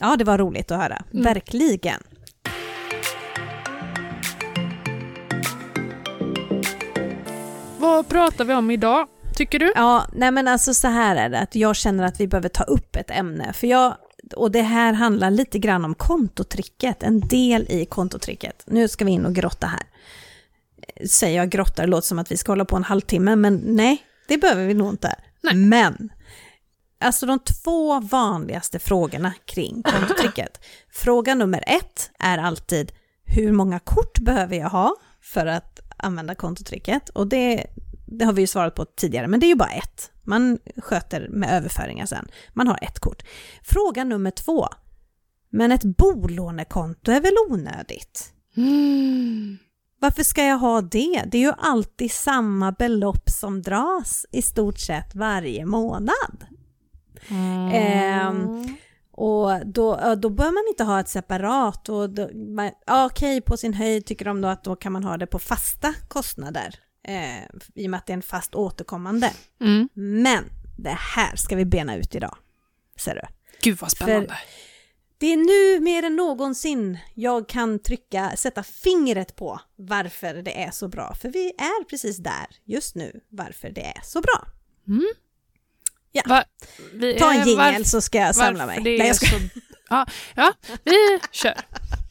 [0.00, 1.04] ja, det var roligt att höra.
[1.12, 1.24] Mm.
[1.24, 2.02] Verkligen.
[7.78, 9.72] Vad pratar vi om idag, tycker du?
[9.76, 12.64] Ja, nej men alltså så här är det, att jag känner att vi behöver ta
[12.64, 13.52] upp ett ämne.
[13.52, 13.96] För jag,
[14.32, 18.62] och det här handlar lite grann om kontotricket, en del i kontotricket.
[18.66, 19.82] Nu ska vi in och grotta här.
[21.08, 24.02] Säger jag grotta, det låter som att vi ska hålla på en halvtimme, men nej,
[24.28, 25.14] det behöver vi nog inte.
[25.42, 25.54] Nej.
[25.54, 26.12] Men,
[27.00, 30.60] alltså de två vanligaste frågorna kring kontotricket.
[30.92, 32.92] Fråga nummer ett är alltid,
[33.24, 37.08] hur många kort behöver jag ha för att använda kontotricket?
[37.08, 37.66] Och det,
[38.06, 40.10] det har vi ju svarat på tidigare, men det är ju bara ett.
[40.24, 42.28] Man sköter med överföringar sen.
[42.52, 43.22] Man har ett kort.
[43.62, 44.68] Fråga nummer två.
[45.50, 48.32] Men ett bolånekonto är väl onödigt?
[48.56, 49.58] Mm.
[50.00, 51.22] Varför ska jag ha det?
[51.26, 56.46] Det är ju alltid samma belopp som dras i stort sett varje månad.
[57.72, 58.76] Ehm,
[59.16, 61.88] Och då, då bör man inte ha ett separat.
[61.88, 65.04] Och då, man, ja, okej, på sin höjd tycker de då att då kan man
[65.04, 66.74] ha det på fasta kostnader.
[67.04, 67.42] Eh,
[67.74, 69.32] I och med att det är en fast återkommande.
[69.60, 69.88] Mm.
[69.94, 70.44] Men
[70.76, 72.36] det här ska vi bena ut idag.
[73.00, 73.20] Ser du?
[73.60, 74.38] Gud vad spännande.
[75.18, 80.70] Det är nu mer än någonsin jag kan trycka, sätta fingret på varför det är
[80.70, 81.14] så bra.
[81.14, 84.46] För vi är precis där just nu, varför det är så bra.
[84.88, 85.08] Mm.
[86.12, 86.22] Ja.
[86.26, 86.44] Va,
[87.18, 88.76] Ta en jingel så ska jag samla mig.
[88.76, 89.26] det Nej, är jag ska...
[89.26, 89.36] så...
[89.88, 90.52] ja, ja,
[90.84, 91.54] vi kör.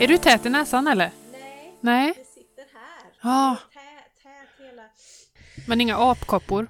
[0.00, 1.10] Är du tät i näsan eller?
[1.32, 2.14] Nej, Nej.
[2.16, 3.12] det sitter här.
[3.22, 4.82] Ja, Tät, tät hela...
[5.66, 6.68] men inga apkoppor.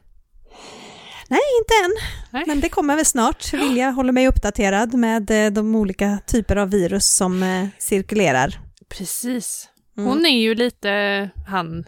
[1.28, 2.10] Nej, inte än.
[2.30, 2.44] Nej.
[2.46, 3.52] Men det kommer väl snart.
[3.54, 8.60] Vilja håller mig uppdaterad med eh, de olika typer av virus som eh, cirkulerar.
[8.88, 9.68] Precis.
[9.96, 10.08] Mm.
[10.08, 11.84] Hon är ju lite han...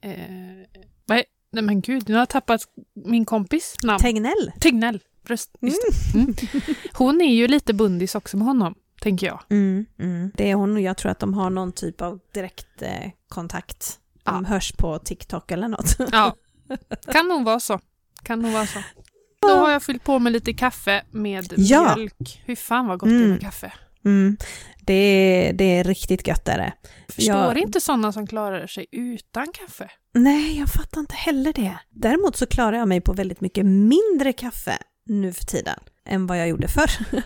[0.00, 0.12] Eh,
[1.06, 2.60] vad är, nej men gud, nu har jag tappat
[3.06, 3.98] min kompis namn.
[4.00, 4.52] Tegnell.
[4.60, 5.00] Tegnell.
[5.24, 6.18] Bröst, just det.
[6.18, 6.34] Mm.
[6.92, 9.40] Hon är ju lite bundis också med honom, tänker jag.
[9.50, 10.30] Mm, mm.
[10.34, 13.98] Det är hon och jag tror att de har någon typ av direkt eh, kontakt.
[14.24, 15.96] De hörs på TikTok eller något.
[16.12, 16.36] Ja,
[17.12, 17.80] kan nog vara så.
[18.22, 18.78] Kan nog vara så.
[19.40, 21.94] Då har jag fyllt på med lite kaffe med Ja.
[21.96, 22.42] mjölk.
[22.44, 23.30] Hur fan vad gott det är Mm.
[23.30, 23.72] med kaffe.
[24.04, 24.36] Mm.
[24.80, 26.72] Det, är, det är riktigt gött är det.
[27.08, 29.90] Förstår Jag- inte sådana som klarar sig utan kaffe.
[30.14, 31.78] Nej, jag fattar inte heller det.
[31.90, 36.38] Däremot så klarar jag mig på väldigt mycket mindre kaffe nu för tiden än vad
[36.40, 36.90] jag gjorde förr.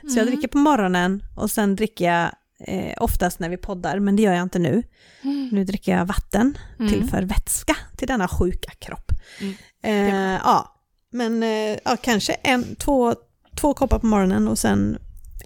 [0.00, 0.26] Så jag Mm.
[0.26, 2.30] dricker på morgonen och sen dricker jag
[2.66, 4.82] eh, oftast när vi poddar, men det gör jag inte nu.
[5.22, 5.48] Mm.
[5.52, 6.92] Nu dricker jag vatten, Mm.
[6.92, 9.12] tillför vätska till denna sjuka kropp.
[9.40, 9.54] Mm.
[9.82, 10.74] Eh, ja,
[11.12, 13.14] men eh, ja, kanske en, två,
[13.56, 14.98] två koppar på morgonen och sen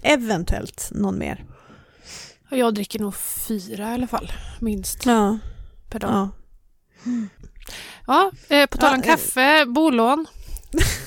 [0.03, 1.45] eventuellt någon mer.
[2.49, 5.37] Jag dricker nog fyra i alla fall, minst, Ja,
[5.89, 6.09] per dag.
[6.11, 6.29] ja.
[8.07, 9.15] Ja, eh, på tal om Ja, eh.
[9.15, 10.25] kaffe, bolån.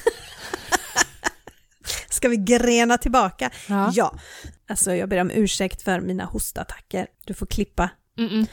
[2.20, 3.50] Ska vi grena tillbaka?
[3.68, 3.90] Ja.
[3.94, 4.14] Ja.
[4.68, 7.06] Alltså jag ber om ursäkt för mina hostattacker.
[7.24, 7.90] Du får klippa.
[8.18, 8.46] Mm-mm.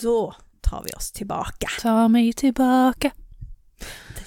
[0.00, 1.68] Då tar vi oss tillbaka.
[1.80, 3.10] Ta mig tillbaka.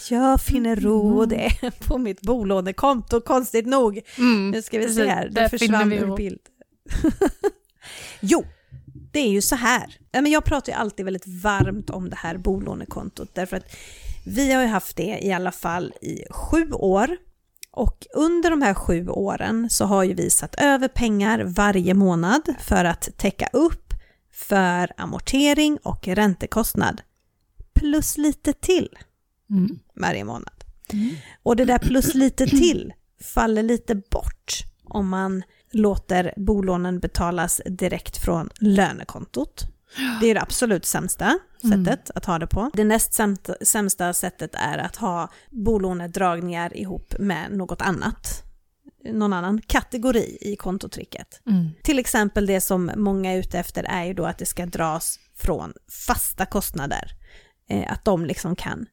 [0.10, 4.02] Jag finner ro och det på mitt bolånekonto, konstigt nog.
[4.18, 4.52] Mm.
[4.52, 6.42] Nu ska vi Precis, se här, det försvann ur bild.
[8.20, 8.46] jo,
[9.12, 9.98] det är ju så här.
[10.12, 13.76] Jag pratar ju alltid väldigt varmt om det här bolånekontot därför att
[14.26, 17.18] vi har ju haft det i alla fall i sju år.
[17.74, 22.56] Och under de här sju åren så har ju vi satt över pengar varje månad
[22.60, 23.94] för att täcka upp
[24.32, 27.02] för amortering och räntekostnad.
[27.74, 28.90] Plus lite till
[29.50, 29.80] Mm.
[29.96, 30.64] varje månad.
[31.44, 38.18] Och det där plus lite till faller lite bort om man låter bolånen betalas direkt
[38.18, 39.64] från lönekontot.
[40.22, 41.86] Det är det absolut sämsta Mm.
[41.86, 42.72] sättet att ha det på.
[42.74, 48.44] Det näst sämsta, sämsta sättet är att ha bolånedragningar ihop med något annat.
[49.06, 51.42] Någon annan kategori i kontotricket.
[51.48, 51.70] Mm.
[51.84, 55.20] Till exempel det som många är ute efter är ju då att det ska dras
[55.36, 55.74] från
[56.08, 57.12] fasta kostnader.
[57.70, 58.86] Eh, att de liksom kan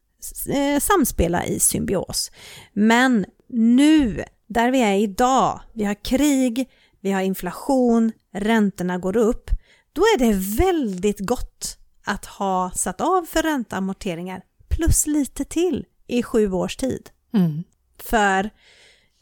[0.48, 2.30] eh, samspela i symbios.
[2.72, 9.50] Men nu, där vi är idag, vi har krig, vi har inflation, räntorna går upp,
[9.92, 10.32] då är det
[10.64, 17.10] väldigt gott att ha satt av för ränteamorteringar plus lite till i sju års tid.
[17.34, 17.62] Mm.
[18.02, 18.50] För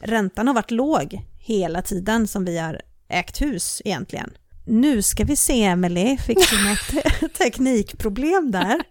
[0.02, 4.30] räntan har varit låg hela tiden som vi har ägt hus egentligen.
[4.66, 8.82] Nu ska vi se, Emelie, fick du något teknikproblem där?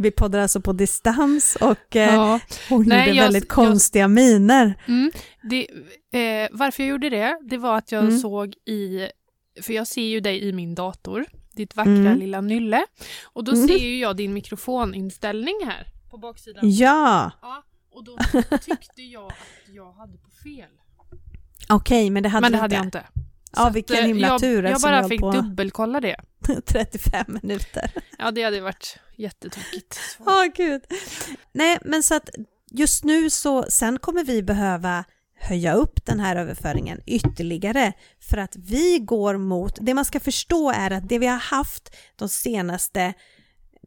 [0.00, 2.40] Vi poddar alltså på distans och eh, Ja.
[2.68, 4.82] hon Nej, gjorde jag- väldigt jag- konstiga miner.
[4.88, 5.12] Mm.
[5.42, 5.68] Det,
[6.18, 8.18] eh, varför jag gjorde det, det var att jag Mm.
[8.18, 9.08] såg i,
[9.62, 12.18] för jag ser ju dig i min dator, ditt vackra Mm.
[12.18, 12.84] lilla nylle.
[13.24, 13.68] Och då Mm.
[13.68, 16.70] ser ju jag din mikrofoninställning här på baksidan.
[16.70, 18.16] Ja, Ja, och då
[18.62, 19.34] tyckte jag att
[19.74, 20.70] jag hade på fel.
[21.68, 22.98] okej, men det hade Men det du hade inte.
[22.98, 23.22] jag inte.
[23.52, 26.16] Ja, Så att, vilken eh, himla jag, tur Jag bara jag fick på dubbelkolla det.
[26.66, 27.90] 35 minuter.
[28.18, 29.98] Ja, det hade varit jättetokigt.
[30.18, 30.82] Åh gud.
[31.52, 32.30] Nej, men så att
[32.70, 35.04] just nu så, sen kommer vi behöva
[35.38, 40.70] höja upp den här överföringen ytterligare för att vi går mot, det man ska förstå
[40.70, 43.14] är att det vi har haft de senaste,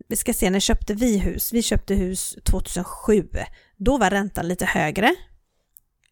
[0.07, 3.27] vi ska se när köpte vi hus, vi köpte hus 2007,
[3.77, 5.15] då var räntan lite högre,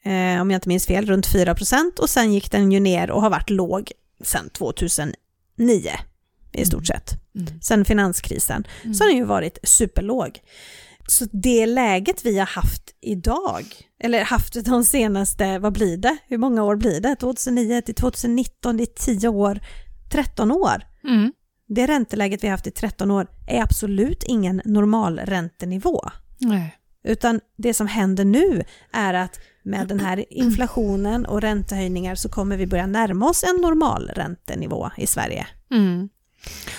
[0.03, 3.21] eh, om jag inte minns fel, runt 4% och sen gick den ju ner och
[3.21, 3.91] har varit låg
[4.23, 5.15] sedan 2009
[6.51, 7.11] i stort sett.
[7.35, 7.61] Mm.
[7.61, 10.39] sen finanskrisen, så har den ju varit superlåg.
[11.09, 13.65] Så det läget vi har haft idag,
[14.03, 16.17] eller haft de senaste, vad blir det?
[16.27, 17.15] Hur många år blir det?
[17.15, 19.59] 2009 till 2019, det är 10 år,
[20.11, 20.83] 13 år.
[21.03, 21.33] Mm.
[21.67, 26.01] Det ränteläget vi har haft i 13 år är absolut ingen normal räntenivå.
[26.37, 26.75] Nej.
[27.03, 32.57] Utan det som händer nu är att med den här inflationen och räntehöjningar så kommer
[32.57, 35.47] vi börja närma oss en normal räntenivå i Sverige.
[35.71, 36.09] Mm.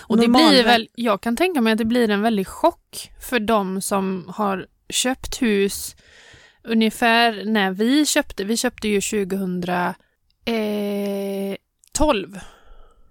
[0.00, 3.10] Och det Normal- blir väl, jag kan tänka mig att det blir en väldig chock
[3.28, 5.96] för de som har köpt hus
[6.64, 8.44] ungefär när vi köpte.
[8.44, 9.94] Vi köpte ju 2012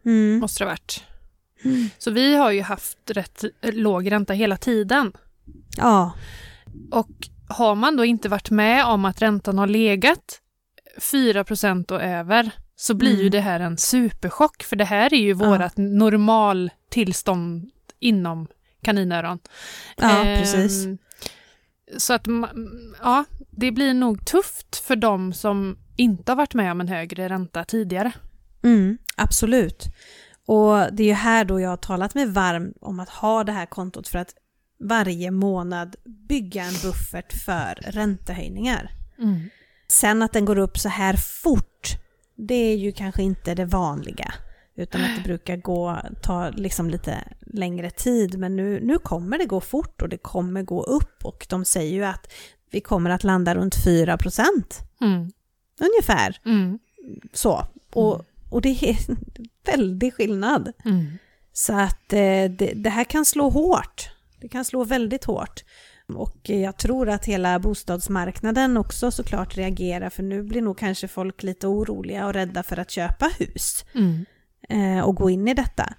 [0.05, 0.39] Mm.
[0.39, 1.03] måste det ha varit.
[1.63, 1.89] Mm.
[1.97, 5.12] Så vi har ju haft rätt låg ränta hela tiden.
[5.77, 6.13] Ja,
[6.91, 7.09] Och
[7.49, 10.41] har man då inte varit med om att räntan har legat
[10.97, 11.45] 4
[11.89, 12.51] och över
[12.82, 13.32] så blir ju Mm.
[13.32, 15.36] det här en superchock för det här är ju Ja.
[15.36, 18.48] vårat normaltillstånd inom
[18.82, 19.39] kaninöron.
[19.98, 20.88] ja Ehm, precis.
[21.98, 22.28] Så att
[23.02, 27.30] ja, det blir nog tufft för de som inte har varit med om en högre
[27.30, 28.12] ränta tidigare.
[28.63, 29.86] Mm, absolut.
[30.46, 33.52] Och det är ju här då jag har talat mig varm om att ha det
[33.52, 34.34] här kontot för att
[34.84, 35.96] varje månad
[36.30, 38.92] bygga en buffert för räntehöjningar.
[39.88, 41.13] Sen att den går upp så här
[41.44, 41.88] fort,
[42.47, 44.34] det är ju kanske inte det vanliga.
[44.75, 48.39] Utan att det brukar gå, ta liksom lite längre tid.
[48.39, 51.25] Men nu, nu kommer det gå fort och det kommer gå upp.
[51.25, 52.34] Och de säger ju att
[52.71, 55.32] vi kommer att landa runt 4 procent Mm.
[55.80, 56.38] ungefär.
[56.45, 56.80] Mm.
[57.34, 57.65] Så.
[57.93, 59.17] Och, och det är en
[59.65, 60.71] väldig skillnad.
[60.86, 61.06] Mm.
[61.54, 64.10] Så att eh, det, det här kan slå hårt.
[64.41, 65.63] Det kan slå väldigt hårt.
[66.15, 71.43] Och jag tror att hela bostadsmarknaden också såklart reagerar för nu blir nog kanske folk
[71.43, 74.26] lite oroliga och rädda för att köpa hus Mm.
[74.69, 75.93] eh, och gå in i detta.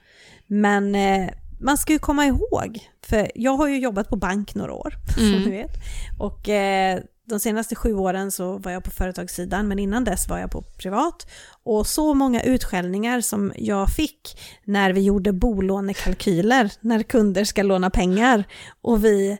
[0.46, 1.28] Men eh,
[1.60, 5.32] man ska ju komma ihåg, för jag har ju jobbat på bank några år, Mm.
[5.32, 5.70] som du vet.
[6.18, 10.38] Och eh, de senaste sju åren så var jag på företagssidan, men innan dess var
[10.38, 11.26] jag på privat.
[11.62, 17.90] Och så många utskällningar som jag fick när vi gjorde bolånekalkyler, när kunder ska låna
[17.90, 18.44] pengar
[18.80, 19.38] och vi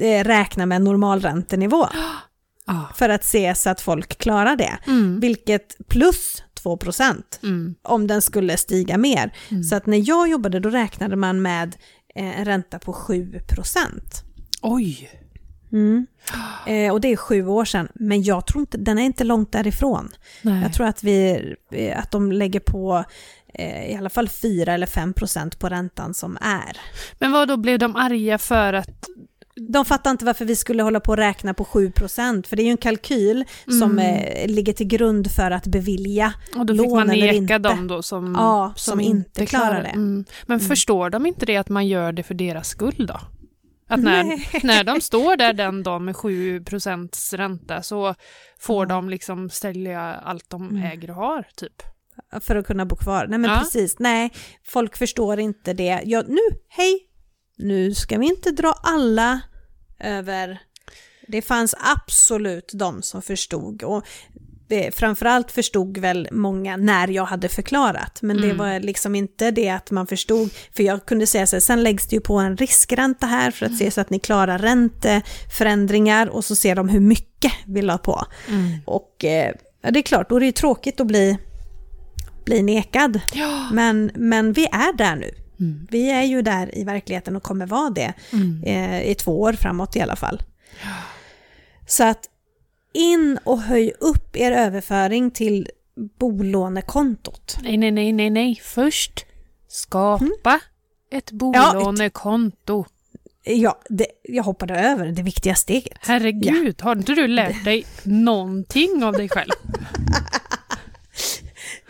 [0.00, 1.86] eh, räknar med normalräntenivå
[2.66, 2.82] Ah.
[2.94, 4.78] för att se så att folk klarar det.
[4.86, 5.20] Mm.
[5.20, 7.74] Vilket plus 2 procent Mm.
[7.82, 9.32] om den skulle stiga mer.
[9.50, 9.62] Mm.
[9.62, 11.76] Så att när jag jobbade då räknade man med
[12.14, 14.22] eh, en ränta på 7 procent.
[14.62, 15.10] Oj!
[16.66, 19.52] Eh, och det är sju år sedan, men jag tror inte, den är inte långt
[19.52, 20.08] därifrån.
[20.42, 20.62] Nej.
[20.62, 21.38] Jag tror att, vi,
[21.72, 23.04] eh, att de lägger på
[23.54, 26.76] eh, i alla fall 4 eller 5 procent på räntan som är.
[27.18, 29.06] Men vad då blev de arga för att...
[29.68, 32.62] De fattar inte varför vi skulle hålla på och räkna på 7 procent, för det
[32.62, 33.98] är ju en kalkyl som Mm.
[33.98, 36.32] eh, ligger till grund för att bevilja.
[36.56, 37.58] Och då fick Lån man eller neka inte.
[37.58, 39.88] dem då som, Ja, som inte klarar det.
[39.88, 40.24] Mm.
[40.46, 40.68] Men Mm.
[40.68, 43.20] förstår de inte det att man gör det för deras skull då?
[43.90, 44.48] Att när, Nej.
[44.62, 48.14] när de står där den dagen med 7% ränta så
[48.58, 50.82] får de liksom sälja allt de Mm.
[50.82, 51.82] äger och har, typ.
[52.40, 53.26] För att kunna bo kvar.
[53.28, 53.56] Nej men Ja.
[53.58, 54.30] precis, nej,
[54.64, 56.00] folk förstår inte det.
[56.04, 57.00] Ja, nu, hej,
[57.58, 59.40] nu ska vi inte dra alla
[60.00, 60.58] över.
[61.26, 64.04] Det fanns absolut de som förstod och
[64.68, 68.18] det, framförallt förstod väl många när jag hade förklarat.
[68.22, 68.56] Men det Mm.
[68.56, 72.06] var liksom inte det att man förstod, för jag kunde säga så här, sen läggs
[72.08, 76.44] det ju på en riskränta här för att se så att ni klarar ränteförändringar och
[76.44, 78.24] så ser de hur mycket vi la på.
[78.84, 79.54] Och eh,
[79.90, 81.38] det är klart, då är det ju tråkigt att bli,
[82.44, 83.20] bli nekad.
[83.32, 83.68] Ja.
[83.72, 85.30] Men, men vi är där nu.
[85.60, 85.86] Mm.
[85.90, 88.62] Vi är ju där i verkligheten och kommer vara det Mm.
[88.66, 90.42] eh, i två år framåt i alla fall.
[91.86, 92.28] Så att
[92.94, 95.68] in och höj upp er överföring till
[96.18, 97.56] bolånekontot.
[97.62, 98.60] Nej, nej, nej, nej, nej.
[98.62, 99.26] Först
[99.68, 100.60] skapa Mm.
[101.10, 102.84] ett bolånekonto.
[103.44, 105.98] Ja, det, jag hoppade över det viktiga steget.
[106.00, 109.50] Herregud, har inte du lärt dig någonting av dig själv?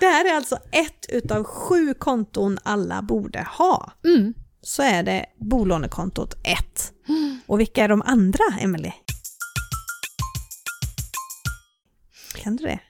[0.01, 3.93] Det här är alltså ett utav sju konton alla borde ha.
[4.05, 4.35] Mm.
[4.61, 6.93] Så är det bolånekontot 1.
[7.47, 8.95] Och vilka är de andra, Emelie?
[12.35, 12.81] Kan du det?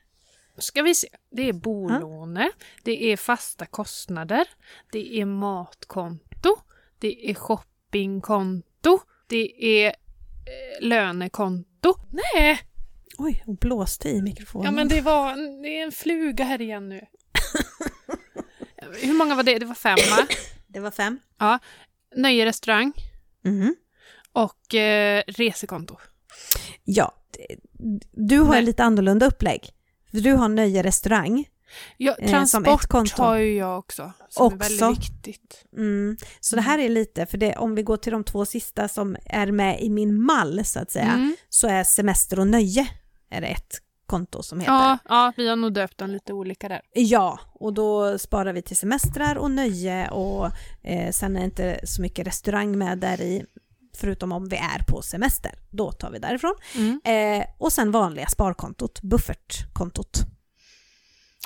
[0.59, 1.09] Ska vi se.
[1.31, 2.51] Det är bolåne,
[2.83, 4.49] det är fasta kostnader,
[4.93, 6.57] det är matkonto,
[6.99, 11.95] det är shoppingkonto, det är eh, lönekonto.
[12.11, 12.61] Nej,
[13.19, 14.65] Oj, och blåste i mikrofonen.
[14.65, 17.01] ja men det var det är en fluga här igen nu.
[19.03, 19.59] Hur många var det?
[19.59, 20.27] Det var fem va?
[20.67, 21.19] Det var fem.
[21.39, 21.59] Ja.
[22.17, 22.93] Nöje restaurang
[23.45, 23.75] Mhm.
[24.33, 25.97] och eh, resekonto.
[26.85, 27.15] Ja,
[28.13, 28.63] du har Nej.
[28.63, 29.69] lite annorlunda upplägg.
[30.11, 31.45] Du har Nöje restaurang.
[31.97, 34.13] Ja, Eh, transport har ju jag också.
[34.29, 34.57] Som är Också.
[34.85, 35.65] väldigt viktigt.
[35.77, 36.17] Mm.
[36.41, 39.17] Så det här är lite, för det, om vi går till de två sista som
[39.25, 41.37] är med i min mall så att säga, Mm.
[41.49, 42.89] så är semester och nöje
[43.31, 44.73] är det ett konto som heter.
[44.73, 46.81] Ja, ja, vi har nog döpt dem lite olika där.
[46.93, 50.51] Ja, och då sparar vi till semestrar och nöje och
[50.83, 53.45] eh, sen är det inte så mycket restaurang med där i,
[53.97, 55.59] förutom om vi är på semester.
[55.71, 56.55] Då tar vi därifrån.
[56.75, 57.01] Mm.
[57.05, 60.19] Eh, och sen vanliga sparkontot, buffertkontot.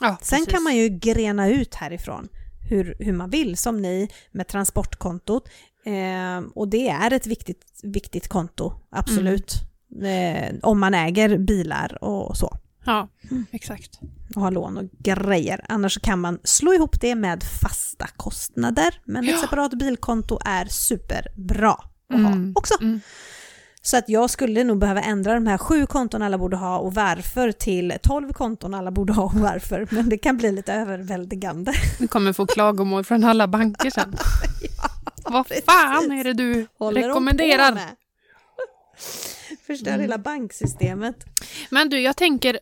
[0.00, 0.54] Ja, Sen precis.
[0.54, 2.28] kan man ju grena ut härifrån
[2.70, 5.48] hur, hur man vill, som ni med transportkontot.
[5.84, 9.71] Eh, och det är ett viktigt, viktigt konto, absolut.
[10.02, 12.56] Eh, om man äger bilar och så.
[12.84, 13.46] Ja, Mm.
[13.50, 14.00] exakt.
[14.36, 15.64] och ha lån och grejer.
[15.68, 18.94] Annars kan man slå ihop det med fasta kostnader.
[19.04, 19.38] Men ett Ja.
[19.38, 21.72] separat bilkonto är superbra
[22.08, 22.24] att Mm.
[22.24, 22.74] ha också.
[22.80, 23.00] Mm.
[23.82, 26.94] Så att jag skulle nog behöva ändra de här sju konton alla borde ha och
[26.94, 29.88] varför till tolv konton alla borde ha och varför.
[29.90, 31.72] Men det kan bli lite överväldigande.
[31.98, 34.14] Du kommer få klagomål från alla banker sen.
[35.24, 35.64] Vad precis.
[35.64, 37.78] fan är det du Håller rekommenderar?
[39.66, 40.00] Förstör Mm.
[40.00, 41.16] hela banksystemet.
[41.70, 42.58] Men du, jag tänker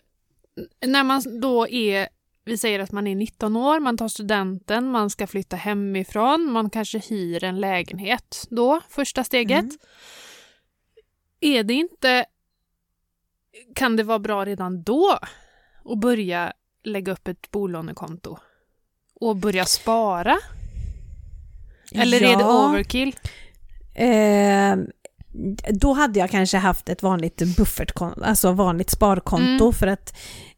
[0.86, 2.08] när man då är,
[2.44, 6.70] vi säger att man är 19 år, man tar studenten, man ska flytta hemifrån, man
[6.70, 9.58] kanske hyr en lägenhet då, första steget.
[9.64, 9.76] Mm.
[11.40, 12.24] Är det inte,
[13.74, 15.18] kan det vara bra redan då
[15.84, 16.52] att börja
[16.84, 18.38] lägga upp ett bolånekonto?
[19.14, 20.38] Och börja spara?
[21.92, 22.68] Eller är det Ja.
[22.70, 23.16] overkill?
[23.94, 24.76] Eh,
[25.72, 29.72] då hade jag kanske haft ett vanligt buffertkonto, alltså vanligt sparkonto Mm.
[29.72, 30.14] för att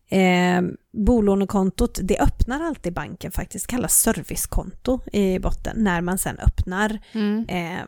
[0.09, 6.99] eh, bolånekontot, det öppnar alltid banken faktiskt, kallas servicekonto i botten, när man sen öppnar,
[7.13, 7.45] Mm.
[7.49, 7.85] eh,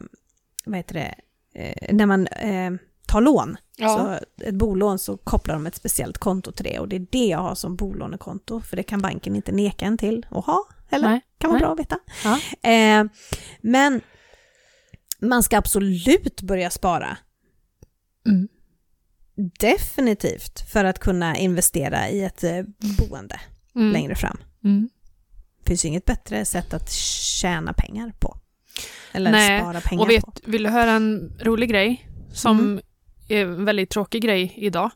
[0.66, 1.14] vad heter det,
[1.60, 2.70] eh, när man eh,
[3.06, 3.56] tar lån.
[3.76, 4.18] Ja.
[4.38, 7.26] Så ett bolån så kopplar de ett speciellt konto till det och det är det
[7.26, 11.08] jag har som bolånekonto, för det kan banken inte neka en till att ha, eller?
[11.08, 11.20] Nej.
[11.38, 11.64] Kan vara Nej.
[11.66, 11.98] bra att veta.
[12.24, 12.70] Ja.
[12.70, 13.04] Eh,
[13.60, 14.00] men
[15.24, 17.16] man ska absolut börja spara.
[18.28, 18.48] Mm.
[19.60, 22.62] Definitivt för att kunna investera i ett eh,
[22.98, 23.40] boende
[23.76, 23.92] Mm.
[23.92, 24.36] längre fram.
[24.64, 24.88] Mm.
[25.58, 28.36] Det finns ju inget bättre sätt att tjäna pengar på.
[29.12, 30.32] Eller Nej, spara pengar Och vet, på.
[30.44, 32.08] vill du höra en rolig grej?
[32.32, 32.80] Som Mm.
[33.28, 34.90] är en väldigt tråkig grej idag.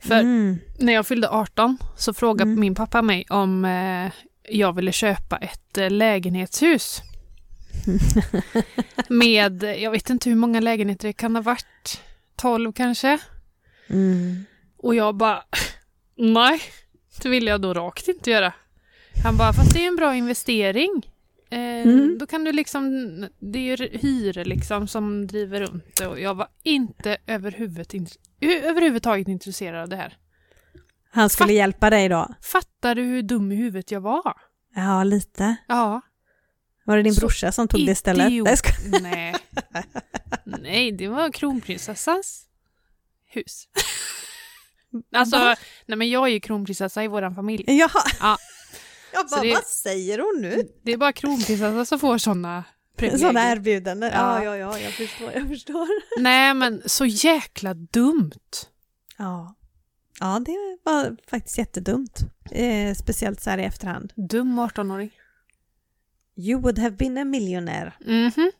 [0.00, 0.58] För Mm.
[0.78, 2.60] när jag fyllde 18 så frågade Mm.
[2.60, 4.10] min pappa mig om eh,
[4.54, 7.02] jag ville köpa ett eh, lägenhetshus.
[9.08, 12.00] Med, jag vet inte hur många lägenheter det kan ha varit,
[12.36, 13.18] 12 kanske.
[13.90, 14.44] Mm.
[14.76, 15.42] Och jag bara,
[16.16, 16.60] nej,
[17.22, 18.52] det vill jag då rakt inte göra.
[19.24, 21.02] Han bara, fast det är en bra investering.
[21.50, 22.18] Eh, Mm.
[22.18, 22.82] Då kan du liksom,
[23.38, 28.16] det är ju hyror liksom som driver runt det och jag var inte överhuvud, int-
[28.40, 30.16] överhuvudtaget intresserad av det här.
[31.10, 32.28] Han skulle Fa- hjälpa dig då?
[32.42, 34.36] Fattar du hur dum i huvudet jag var?
[34.74, 35.56] Ja, lite.
[35.68, 36.00] Ja.
[36.84, 38.26] Var det din Så brorsa som tog det istället?
[38.30, 38.44] idiot.
[38.44, 39.00] Nej, skojar.
[39.00, 39.34] Nej.
[40.44, 42.46] Nej, det var kronprinsessans
[43.26, 43.68] hus.
[45.16, 45.56] Alltså, Va?
[45.86, 47.64] nej men jag är ju kronprinsessa i våran familj.
[47.66, 48.02] Jaha.
[48.20, 48.36] Ja.
[49.12, 50.68] Jag bara, det- vad säger hon nu?
[50.82, 52.64] Det är bara kronprinsessa som får sådana.
[53.18, 54.10] Sådana erbjudanden.
[54.14, 54.56] Ja, Ja.
[54.56, 55.88] ja, ja, jag förstår, jag förstår.
[56.20, 58.30] Nej, men så jäkla dumt.
[59.16, 59.54] Ja.
[60.20, 62.18] Ja, det var faktiskt jättedumt.
[62.50, 64.12] Eh, speciellt så här i efterhand.
[64.16, 65.10] Dum 18-åring.
[66.36, 67.92] You would have been a millionaire.
[68.00, 68.50] Mhm.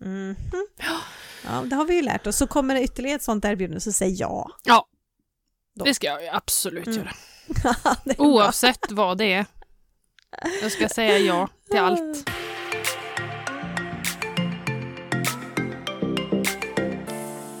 [0.00, 0.36] Mhm.
[1.44, 2.36] Ja, det har vi ju lärt oss.
[2.36, 4.50] Så kommer det ytterligare ett sånt erbjudande så säg ja.
[4.64, 4.86] Ja,
[5.74, 5.84] Då.
[5.84, 6.98] det ska jag absolut Mm.
[6.98, 7.12] göra.
[8.18, 9.46] Oavsett vad det är.
[10.62, 12.30] Jag ska säga ja till allt.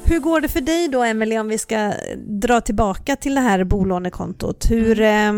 [0.04, 1.92] Hur går det för dig då, Emelie, om vi ska
[2.40, 4.70] dra tillbaka till det här bolånekontot?
[4.70, 5.00] Hur...
[5.00, 5.32] Eh,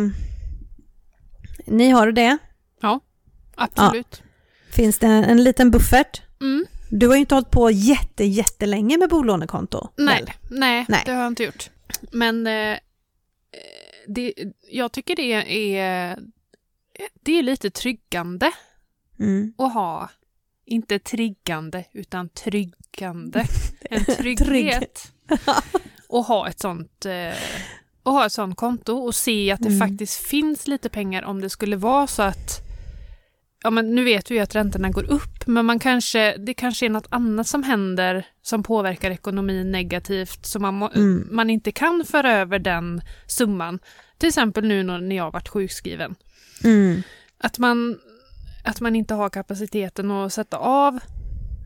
[1.66, 2.38] ni har det?
[3.60, 4.22] Absolut.
[4.70, 6.22] Finns det en liten buffert?
[6.40, 6.66] Mm.
[6.90, 9.88] Du har ju inte hållit på jätte, jättelänge med bolånekonto.
[9.96, 11.02] Nej, nej, Nej.
[11.06, 11.70] det har jag inte gjort.
[12.12, 12.78] Men eh,
[14.06, 14.34] det,
[14.70, 15.32] jag tycker det
[15.78, 16.18] är,
[17.22, 18.52] det är lite tryggande
[19.20, 19.54] Mm.
[19.58, 20.10] att ha,
[20.64, 23.46] inte triggande, utan tryggande.
[23.90, 24.38] En Trygg.
[24.38, 25.12] trygghet.
[26.08, 27.34] och ha ett sånt eh,
[28.02, 29.78] och ha ett sånt konto och se att det Mm.
[29.88, 32.60] faktiskt finns lite pengar om det skulle vara så att
[33.62, 36.86] Ja men nu vet vi ju att räntorna går upp men man kanske, det kanske
[36.86, 41.28] är något annat som händer som påverkar ekonomin negativt så man, må, Mm.
[41.30, 43.78] man inte kan föra över den summan.
[44.18, 46.14] Till exempel nu när jag varit sjukskriven.
[46.64, 47.02] Mm.
[47.38, 47.98] Att man,
[48.64, 50.98] att man inte har kapaciteten att sätta av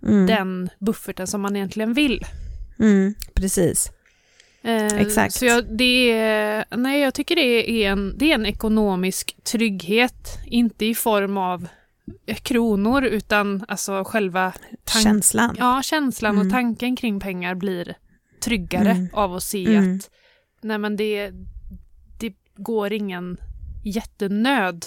[0.02, 0.26] Mm.
[0.26, 2.24] den bufferten som man egentligen vill.
[2.78, 3.14] Mm.
[3.34, 3.92] Precis.
[4.62, 5.34] Eh, Exakt.
[5.34, 10.38] Så jag, det är, nej, jag tycker det är, en, det är en ekonomisk trygghet,
[10.46, 11.66] inte i form av
[12.42, 14.52] kronor utan alltså själva
[15.02, 15.56] Känslan.
[15.58, 16.46] ja, känslan Mm.
[16.46, 17.96] och tanken kring pengar blir
[18.44, 19.08] tryggare Mm.
[19.12, 19.96] av att se Mm.
[19.96, 20.10] att
[20.62, 21.30] nej, men det,
[22.20, 23.36] det går ingen
[23.84, 24.86] jättenöd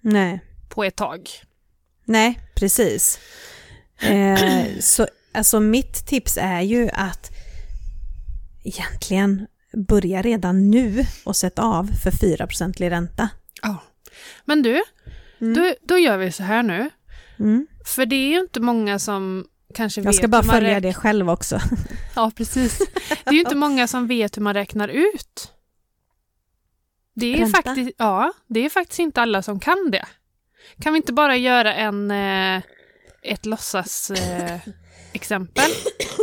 [0.00, 0.40] Nej.
[0.68, 1.30] på ett tag.
[2.04, 3.18] Nej, precis.
[4.00, 4.40] Eh,
[4.80, 7.30] så alltså mitt tips är ju att
[8.64, 9.46] egentligen
[9.88, 13.28] börja redan nu och sätta av för 4% ränta.
[13.62, 13.82] Ja.
[14.44, 14.82] Men du,
[15.40, 15.54] Mm.
[15.54, 16.90] då, då gör vi så här nu.
[17.38, 17.66] Mm.
[17.84, 20.80] För det är ju inte många som kanske vet Jag ska bara hur man följa
[20.80, 21.60] det själv också.
[22.16, 22.78] Ja, precis.
[23.24, 25.52] Det är ju inte många som vet hur man räknar ut.
[27.14, 27.62] Det är, Ränta?
[27.62, 30.06] faktiskt, ja, det är faktiskt inte alla som kan det.
[30.80, 32.62] Kan vi inte bara göra en, eh,
[33.22, 34.58] ett låtsas eh,
[35.12, 35.70] exempel?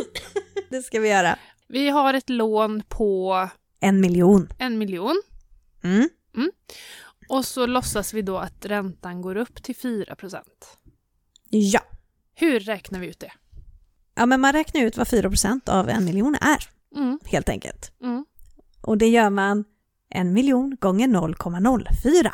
[0.70, 1.38] Det ska vi göra.
[1.68, 3.50] Vi har ett lån på
[3.80, 4.50] En miljon.
[4.60, 5.22] en miljon
[5.84, 6.10] Mm.
[7.30, 10.16] Och så låtsas vi då att räntan går upp till 4
[11.50, 11.82] Ja.
[12.36, 13.32] Hur räknar vi ut det?
[14.16, 16.58] Ja, men man räknar ut vad 4% av en miljon är,
[16.96, 17.92] Mm, helt enkelt.
[18.02, 18.26] mm.
[18.82, 19.64] Och det gör man
[20.10, 22.32] en miljon gånger 0,04.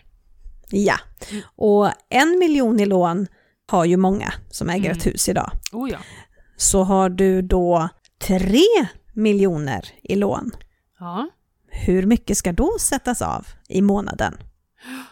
[0.72, 0.96] Ja,
[1.32, 1.44] Mm.
[1.56, 3.28] och en miljon i lån
[3.68, 5.12] har ju många som äger ett Mm.
[5.14, 5.52] hus idag.
[5.72, 5.98] Oh ja.
[6.58, 7.90] Så har du då
[8.22, 8.64] tre
[9.14, 10.52] miljoner i lån.
[11.00, 11.30] Ja.
[11.72, 14.38] Hur mycket ska då sättas av i månaden?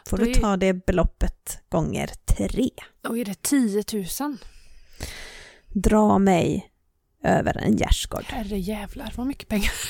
[0.09, 2.69] Får Då du är- ta det beloppet gånger tre.
[3.01, 3.83] Då är det 10
[4.19, 4.37] 000.
[5.73, 6.69] Dra mig
[7.27, 8.23] över en gärdsgård.
[8.27, 9.71] Herre jävlar vad mycket pengar.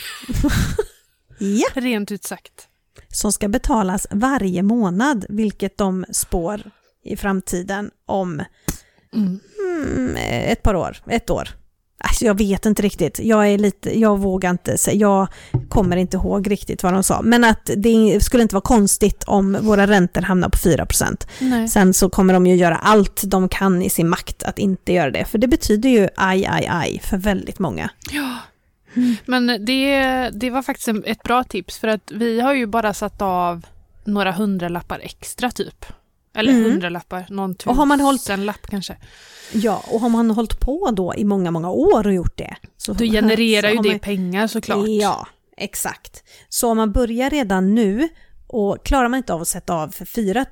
[1.39, 2.67] Ja, Rent ut sagt.
[3.07, 6.61] som ska betalas varje månad, vilket de spår
[7.03, 8.43] i framtiden om
[9.13, 9.39] Mm.
[9.59, 10.15] mm,
[10.51, 11.49] ett par år, ett år.
[11.99, 15.27] Alltså jag vet inte riktigt, jag är lite, jag vågar inte säga, jag
[15.69, 19.57] kommer inte ihåg riktigt vad de sa, men att det skulle inte vara konstigt om
[19.61, 21.27] våra räntor hamnar på 4%.
[21.39, 21.67] Nej.
[21.67, 25.11] Sen så kommer de ju göra allt de kan i sin makt att inte göra
[25.11, 27.89] det, för det betyder ju aj, aj, aj för väldigt många.
[28.11, 28.35] Ja.
[29.25, 33.21] Men det, det var faktiskt ett bra tips för att vi har ju bara satt
[33.21, 33.65] av
[34.03, 35.85] några hundralappar extra typ.
[36.38, 36.63] Eller Mm.
[36.71, 38.97] hundralappar, någon Och har man hållit- tusenlapp kanske.
[39.53, 42.93] Ja, och har man hållit på då i många, många år och gjort det, så
[42.93, 44.88] Då genererar så ju det man- pengar såklart.
[44.88, 45.27] Ja,
[45.57, 46.23] exakt.
[46.49, 48.09] Så om man börjar redan nu
[48.47, 50.45] och klarar man inte av att sätta av för 4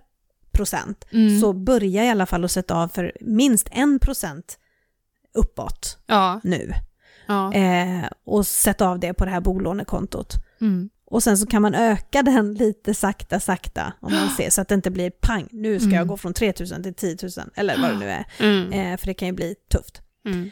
[0.51, 1.41] procent, Mm.
[1.41, 4.57] så börja i alla fall att sätta av för minst en procent
[5.33, 6.39] uppåt Ja.
[6.43, 6.71] nu.
[7.27, 7.53] ja.
[7.53, 10.33] Eh, och sätta av det på det här bolånekontot.
[10.61, 10.89] Mm.
[11.07, 14.67] Och sen så kan man öka den lite sakta, sakta om man ser så att
[14.67, 16.07] det inte blir pang, nu ska jag Mm.
[16.07, 18.25] gå från 3000 till 10 000 eller vad det nu är.
[18.39, 18.71] Mm.
[18.93, 20.01] Eh, för det kan ju bli tufft.
[20.27, 20.51] Mm.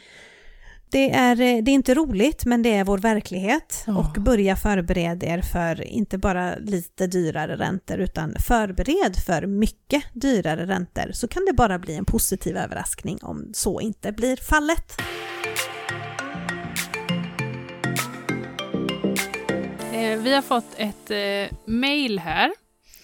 [0.90, 3.98] Det är, eh, det är inte roligt men det är vår verklighet Ja.
[3.98, 10.66] och börja förbereda er för inte bara lite dyrare räntor utan förbered för mycket dyrare
[10.66, 14.92] räntor så kan det bara bli en positiv överraskning om så inte blir fallet.
[20.04, 22.52] Eh, vi har fått ett eh, mail här.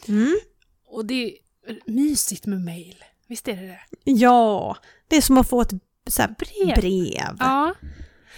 [0.08, 0.38] Mm.
[0.86, 1.34] Och det är
[1.86, 3.04] mysigt med mail.
[3.26, 3.80] Visst är det det?
[4.04, 4.76] Ja,
[5.08, 5.70] det är som att få ett
[6.06, 6.76] så här Brev.
[6.76, 7.36] brev.
[7.38, 7.74] Ja.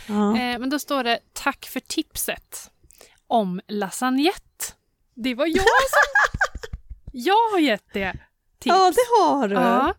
[0.09, 0.39] Ja.
[0.39, 2.71] Eh, men då står det tack för tipset
[3.27, 4.65] om lasagnette.
[5.15, 6.31] Det var jag som...
[7.13, 8.13] jag har gett det
[8.63, 8.77] tips.
[8.77, 9.55] ja, det har du.
[9.55, 9.95] Ja.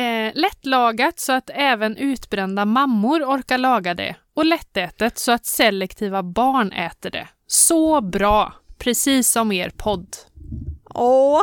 [0.00, 4.16] Eh, lättlagat så att även utbrända mammor orkar laga det.
[4.34, 7.28] Och lättätet så att selektiva barn äter det.
[7.52, 8.54] Så bra!
[8.78, 10.16] Precis som er podd.
[10.94, 11.42] Åh,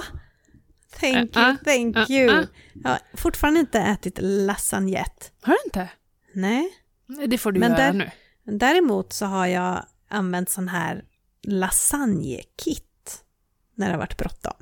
[1.00, 2.30] thank Uh, you, uh, thank uh, you.
[2.40, 2.46] uh.
[2.84, 5.26] Jag har fortfarande inte ätit lasagnette.
[5.42, 5.90] Har du inte?
[6.34, 6.70] Nej,
[7.28, 8.12] Det får du Men göra där- nu.
[8.58, 11.04] däremot så har jag använt sån här
[11.44, 13.24] lasagnekit
[13.76, 14.54] när det har varit bråttom.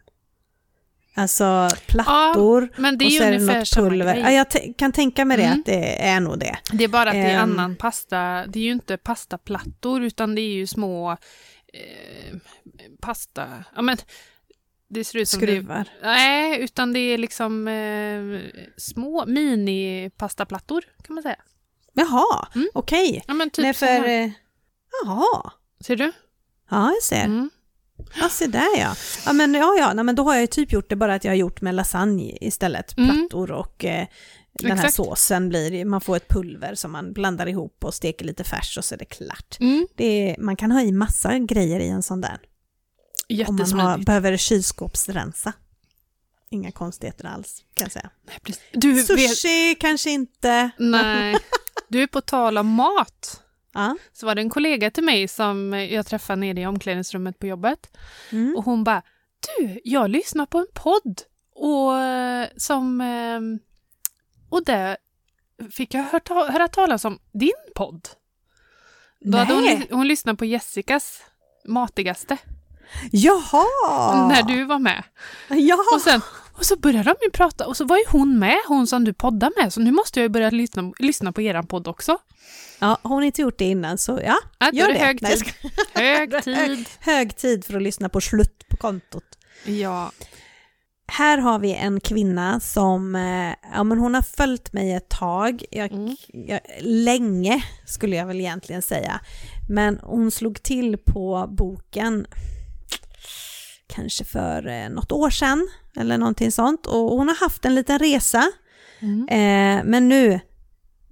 [1.18, 2.62] Alltså plattor
[2.98, 4.16] det och så är det något pulver.
[4.16, 5.60] Ja, jag t- kan tänka mig det, Mm.
[5.60, 6.58] att det är nog det.
[6.72, 7.52] Det är bara att det är Ehm.
[7.52, 8.46] annan pasta.
[8.48, 11.12] Det är ju inte pastaplattor utan det är ju små
[11.74, 12.38] eh,
[13.02, 13.48] pasta...
[13.76, 13.98] Ja men
[14.90, 15.90] det ser ut som det Skruvar.
[16.04, 21.40] Nej, utan det är liksom eh, små mini-pastaplattor kan man säga.
[21.94, 22.68] Jaha, Mm.
[22.74, 23.24] okej.
[23.28, 24.08] Ja men typ Nej, för...
[24.08, 24.30] eh,
[25.06, 25.52] Jaha,
[25.86, 26.12] Ser du?
[26.70, 27.26] ja jag ser.
[27.26, 27.50] Mm.
[28.20, 28.96] Ja, se där ja.
[29.26, 31.24] Ja, men, ja, ja nej, men då har jag ju typ gjort det bara att
[31.24, 32.98] jag har gjort med lasagne istället.
[32.98, 33.10] Mm.
[33.10, 34.08] Plattor och eh,
[34.60, 34.96] den här Exakt.
[34.96, 38.86] såsen blir, man får ett pulver som man blandar ihop och steker lite färs och
[38.86, 39.58] så är det klart.
[39.60, 39.88] Mm.
[39.96, 42.40] Det är, man kan ha i massa grejer i en sån där.
[43.30, 44.06] Om man har, Jättesmidigt.
[44.06, 45.54] behöver kylskåpsrensa.
[46.50, 48.10] Inga konstigheter alls kan jag säga.
[48.28, 48.40] Nej.
[48.74, 49.08] Du vet...
[49.08, 50.70] Sushi kanske inte.
[50.78, 51.38] Nej.
[51.88, 53.42] Du är på tal om mat.
[53.76, 53.98] Ja.
[54.14, 57.98] Så var det en kollega till mig som jag träffade nere i omklädningsrummet på jobbet.
[58.32, 58.56] Mm.
[58.58, 59.02] Och hon bara,
[59.58, 61.22] du, jag lyssnar på en podd
[61.56, 63.02] och eh, som...
[63.02, 63.40] eh,
[64.50, 64.98] Och där
[65.72, 68.08] fick jag hört, höra talas om din podd.
[69.20, 71.22] Då hade hon, hon lyssnat på Jessicas
[71.66, 72.38] Matigaste
[73.12, 74.28] Jaha!
[74.28, 75.04] när du var med.
[75.50, 75.84] Jaha!
[75.96, 76.22] Och, sen,
[76.58, 79.14] och så började de ju prata och så var ju hon med, hon som du
[79.14, 82.18] poddar med, så nu måste jag ju börja lyssna, lyssna på eran podd också.
[82.80, 85.00] Ja, har hon inte gjort det innan så ja, Ja, gör det det.
[85.00, 85.44] hög tid.
[85.94, 86.86] Hög tid.
[87.00, 89.24] hög tid för att lyssna på slut på kontot.
[89.66, 90.12] Ja.
[91.08, 95.64] Här har vi en kvinna som, eh, ja men hon har följt mig ett tag,
[95.72, 96.16] jag, Mm.
[96.28, 99.20] jag, länge skulle jag väl egentligen säga.
[99.70, 102.28] Men hon slog till på boken
[103.96, 105.68] kanske för eh, något år sedan
[105.98, 108.52] eller någonting sånt och hon har haft en liten resa
[109.00, 109.28] Mm.
[109.30, 110.40] Eh, men nu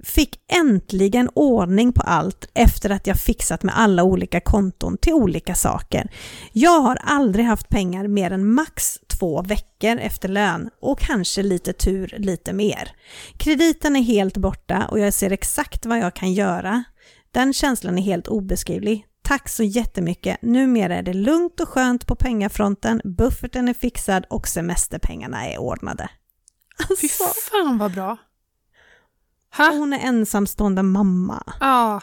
[0.04, 5.56] fick äntligen ordning på allt efter att jag fixat med alla olika konton till olika
[5.56, 6.12] saker.
[6.52, 11.74] Jag har aldrig haft pengar mer än max två veckor efter lön och kanske lite
[11.74, 12.92] tur lite mer.
[13.38, 16.84] Krediten är helt borta och jag ser exakt vad jag kan göra.
[17.32, 19.06] Den känslan är helt obeskrivlig.
[19.24, 20.42] Tack så jättemycket.
[20.42, 26.10] Numera är det lugnt och skönt på pengafronten, bufferten är fixad och semesterpengarna är ordnade.
[27.02, 27.24] Fy Alltså.
[27.52, 28.18] fan vad bra.
[29.58, 29.72] Ha?
[29.72, 31.44] hon är ensamstående mamma.
[31.60, 32.02] Ja.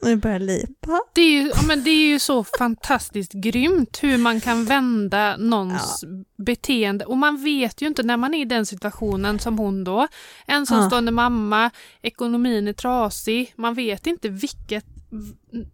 [0.00, 1.00] Det börjar lipa.
[1.14, 5.36] Det är, ju, ja, men det är ju så fantastiskt grymt hur man kan vända
[5.36, 6.04] någons
[6.38, 7.04] beteende.
[7.04, 10.08] Och man vet ju inte när man är i den situationen som hon då.
[10.46, 11.70] Ensamstående mamma,
[12.02, 13.52] ekonomin är trasig.
[13.56, 14.84] Man vet inte vilket,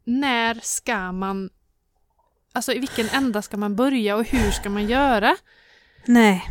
[0.05, 1.51] när ska man,
[2.53, 5.37] alltså i vilken ända ska man börja och hur ska man göra?
[6.07, 6.43] Nej,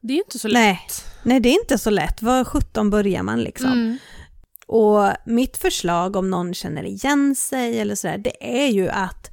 [0.00, 0.60] Det är inte så lätt.
[0.64, 0.80] nej.
[1.22, 2.22] Nej, det är inte så lätt.
[2.22, 3.72] Var 17 börjar man liksom?
[3.72, 3.96] Mm.
[4.66, 9.30] Och mitt förslag om någon känner igen sig eller sådär, det är ju att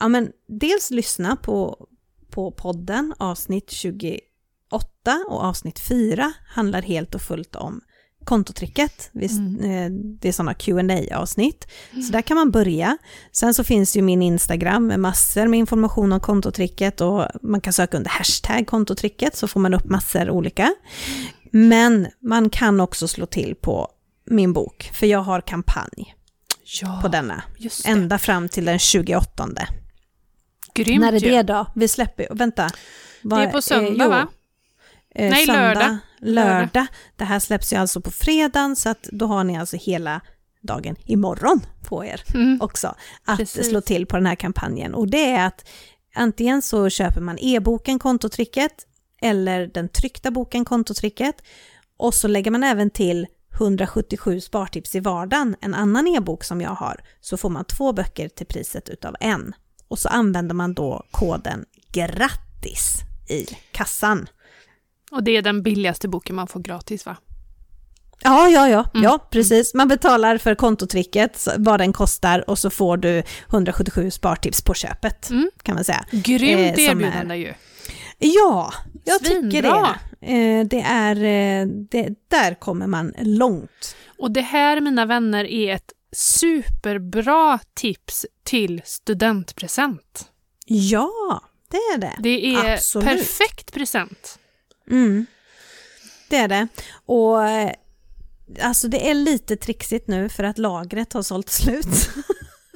[0.00, 1.86] ja, men dels lyssna på,
[2.30, 4.20] på podden, avsnitt 28
[5.28, 7.80] och avsnitt 4 handlar helt och fullt om
[8.28, 9.10] kontotricket.
[9.12, 11.66] Vi, eh, Det är sådana qa avsnitt
[12.06, 12.98] Så där kan man börja.
[13.32, 17.72] Sen så finns ju min Instagram med massor med information om kontotricket och man kan
[17.72, 20.74] söka under hashtag kontotricket så får man upp massor olika.
[21.50, 23.88] Men man kan också slå till på
[24.26, 26.14] min bok, för jag har kampanj
[26.82, 27.42] Ja, på denna.
[27.84, 29.48] Ända fram till den 28.
[30.74, 31.30] Grymt När är ju.
[31.30, 31.66] det då?
[31.74, 32.70] Vi släpper, vänta.
[33.22, 34.10] Det är på söndag jo.
[34.10, 34.28] va?
[35.14, 35.98] eh, Nej, söndag, lördag.
[36.20, 36.86] Lördag.
[37.16, 40.20] Det här släpps ju alltså på fredagen så att då har ni alltså hela
[40.60, 42.58] dagen imorgon på er Mm.
[42.60, 42.94] också
[43.24, 43.68] att Precis.
[43.68, 44.94] slå till på den här kampanjen.
[44.94, 45.68] Och det är att
[46.14, 48.72] antingen så köper man e-boken Kontotricket
[49.22, 51.36] eller den tryckta boken Kontotricket
[51.96, 56.70] och så lägger man även till 177 spartips i vardagen, en annan e-bok som jag
[56.70, 59.52] har, så får man två böcker till priset utav en.
[59.88, 62.94] Och så använder man då koden GRATTIS
[63.28, 64.26] i kassan.
[65.10, 67.16] Och det är den billigaste boken man får gratis va?
[68.22, 69.04] Ja, ja, ja, Mm.
[69.04, 69.74] ja, precis.
[69.74, 75.30] Man betalar för kontotricket, vad den kostar och så får du 177 spartips på köpet,
[75.30, 75.50] Mm.
[75.62, 76.04] kan man säga.
[76.10, 77.54] Grymt Eh, erbjudande ju.
[78.18, 78.72] Ja,
[79.04, 79.96] jag tycker Svinbra.
[80.20, 80.26] det.
[80.58, 83.96] Eh, det är, eh, det, där kommer man långt.
[84.18, 90.24] Och det här mina vänner är ett superbra tips till studentpresent.
[90.66, 91.10] Ja,
[91.70, 92.14] det är det.
[92.18, 93.08] Det är Absolut.
[93.08, 94.37] perfekt present.
[94.90, 95.26] Mm.
[96.28, 96.68] Det är det.
[97.06, 97.72] Och eh,
[98.60, 102.10] alltså det är lite trixigt nu för att lagret har sålt slut.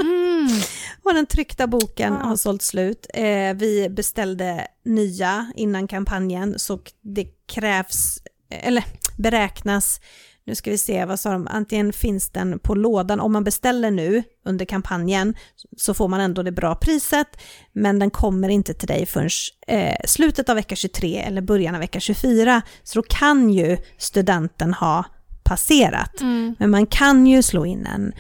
[0.01, 0.49] Mm.
[1.03, 2.27] Och den tryckta boken Ja.
[2.29, 3.07] har sålt slut.
[3.15, 8.19] Eh, vi beställde nya innan kampanjen så det krävs,
[8.51, 8.85] eller
[9.19, 10.01] beräknas,
[10.45, 13.91] nu ska vi se vad sa de, antingen finns den på lådan, om man beställer
[13.91, 15.35] nu under kampanjen
[15.77, 17.27] så får man ändå det bra priset,
[17.73, 19.29] men den kommer inte till dig förrän
[19.67, 24.75] eh, slutet av vecka 23 eller början av vecka 24, så då kan ju studenten
[24.75, 25.05] ha
[25.45, 26.21] passerat.
[26.21, 26.55] Mm.
[26.59, 28.13] Men man kan ju slå in en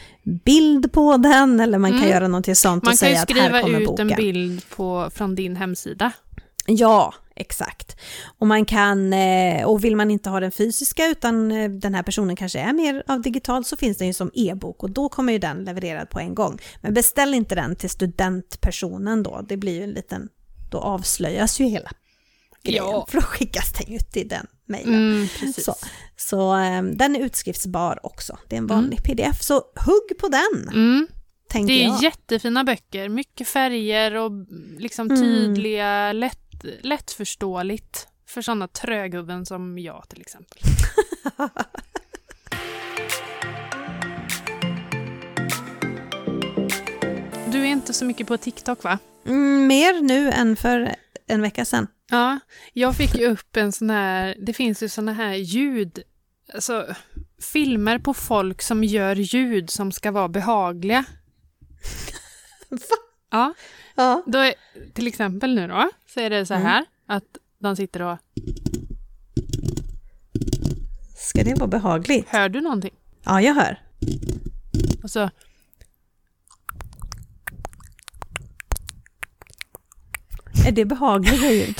[0.45, 2.11] bild på den eller man kan Mm.
[2.11, 4.11] göra någonting sånt Man och kan ju säga att här skriva kommer ut boken.
[4.11, 6.12] en bild på, från din hemsida.
[6.66, 7.97] Ja, exakt.
[8.39, 12.03] Och man kan, eh, och vill man inte ha den fysiska utan eh, den här
[12.03, 15.33] personen kanske är mer av digital så finns den ju som e-bok och då kommer
[15.33, 16.59] ju den levererad på en gång.
[16.80, 20.28] Men beställ inte den till studentpersonen då, det blir ju en liten,
[20.70, 21.91] då avslöjas ju hela
[22.64, 22.85] grejen.
[22.85, 23.07] Ja.
[23.09, 24.95] För då skickas den ju till den mejlen.
[24.95, 25.53] Mm.
[25.59, 25.74] Så,
[26.16, 30.68] så eh, den är utskriftsbar också, det är en vanlig pdf, så hugg på den,
[30.72, 31.07] Mm.
[31.55, 32.03] Det är jag.
[32.03, 34.30] jättefina böcker, mycket färger och
[34.78, 35.22] liksom Mm.
[35.22, 36.41] tydliga, lätt,
[36.80, 40.62] lättförståeligt för sådana tröghuvuden som jag till exempel.
[47.52, 48.98] Du är inte så mycket på TikTok va?
[49.26, 50.94] Mm, mer nu än för
[51.26, 51.86] en vecka sedan.
[52.10, 52.38] Ja,
[52.72, 56.02] jag fick ju upp en sån här, det finns ju såna här ljud,
[56.54, 56.94] alltså
[57.52, 61.04] filmer på folk som gör ljud som ska vara behagliga.
[62.68, 62.78] Va?
[63.30, 63.54] Ja,
[64.03, 64.22] Ja.
[64.26, 64.55] då är,
[64.94, 66.84] till exempel nu då, så är det så här Mm.
[67.07, 67.24] att
[67.59, 68.18] de sitter och,
[71.16, 72.28] Ska det vara behagligt?
[72.28, 72.94] hör du någonting?
[73.24, 73.80] Ja, jag hör.
[75.03, 75.30] Och så,
[80.66, 81.76] Är det behagliga ljud?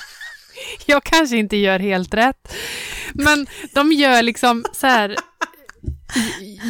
[0.86, 2.54] jag kanske inte gör helt rätt,
[3.14, 5.16] men de gör liksom så här,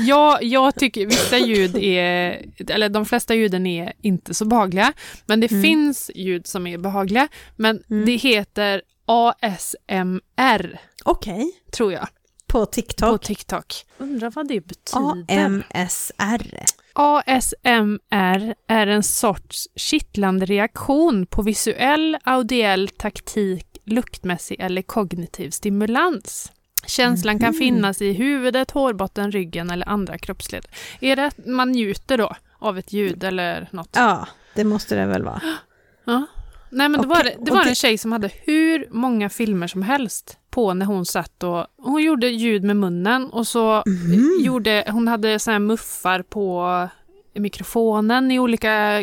[0.06, 4.92] jag, jag tycker vissa ljud är, eller de flesta ljuden är inte så behagliga,
[5.26, 5.62] men det Mm.
[5.62, 8.06] finns ljud som är behagliga, men Mm.
[8.06, 11.52] det heter ASMR, Okej.
[11.76, 12.08] tror jag,
[12.46, 13.24] På på TikTok.
[13.24, 13.74] TikTok.
[13.98, 15.24] Undrar vad det betyder?
[15.44, 16.64] AMSR.
[16.92, 26.52] ASMR är en sorts kittlande reaktion på visuell, audiell, taktik, luktmässig eller kognitiv stimulans.
[26.86, 27.58] Känslan kan Mhm.
[27.58, 30.66] finnas i huvudet, hårbotten, ryggen eller andra kroppsled.
[31.00, 33.88] Är det att man njuter då av ett ljud eller något?
[33.92, 35.40] Ja, det måste det väl vara.
[36.06, 36.26] Ja.
[36.70, 40.38] Nej men det var, det var en tjej som hade hur många filmer som helst
[40.50, 44.30] på när hon satt och hon gjorde ljud med munnen och så Mhm.
[44.40, 46.88] gjorde, hon hade så muffar på
[47.34, 49.00] mikrofonen i olika,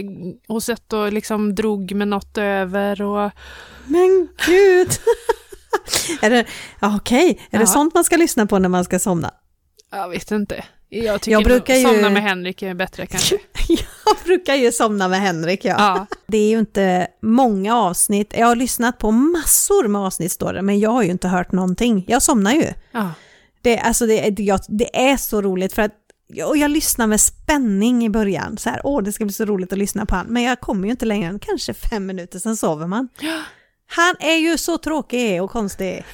[0.47, 3.31] och satt och liksom drog med något över och
[3.85, 4.89] Men gud!
[6.21, 6.45] är det,
[6.79, 7.67] ja, okej, är det Ja.
[7.67, 9.31] sånt man ska lyssna på när man ska somna?
[9.91, 10.63] jag vet inte.
[10.89, 13.37] Jag tycker Jag brukar ju- Somna med Henrik är bättre kanske.
[14.05, 15.75] Jag brukar ju somna med Henrik, ja.
[15.77, 16.05] Ja.
[16.27, 18.33] Det är ju inte många avsnitt.
[18.37, 21.51] Jag har lyssnat på massor med avsnitt står det, men jag har ju inte hört
[21.51, 22.05] någonting.
[22.07, 22.65] Jag somnar ju.
[22.91, 23.13] ja.
[23.61, 25.91] Det, alltså det, jag, det är så roligt för att
[26.45, 28.57] och jag lyssnar med spänning i början.
[28.57, 30.25] Så här, åh, det ska bli så roligt att lyssna på han.
[30.27, 33.07] Men jag kommer ju inte längre än kanske fem minuter, sen sover man.
[33.93, 36.05] Han är ju så tråkig och konstig.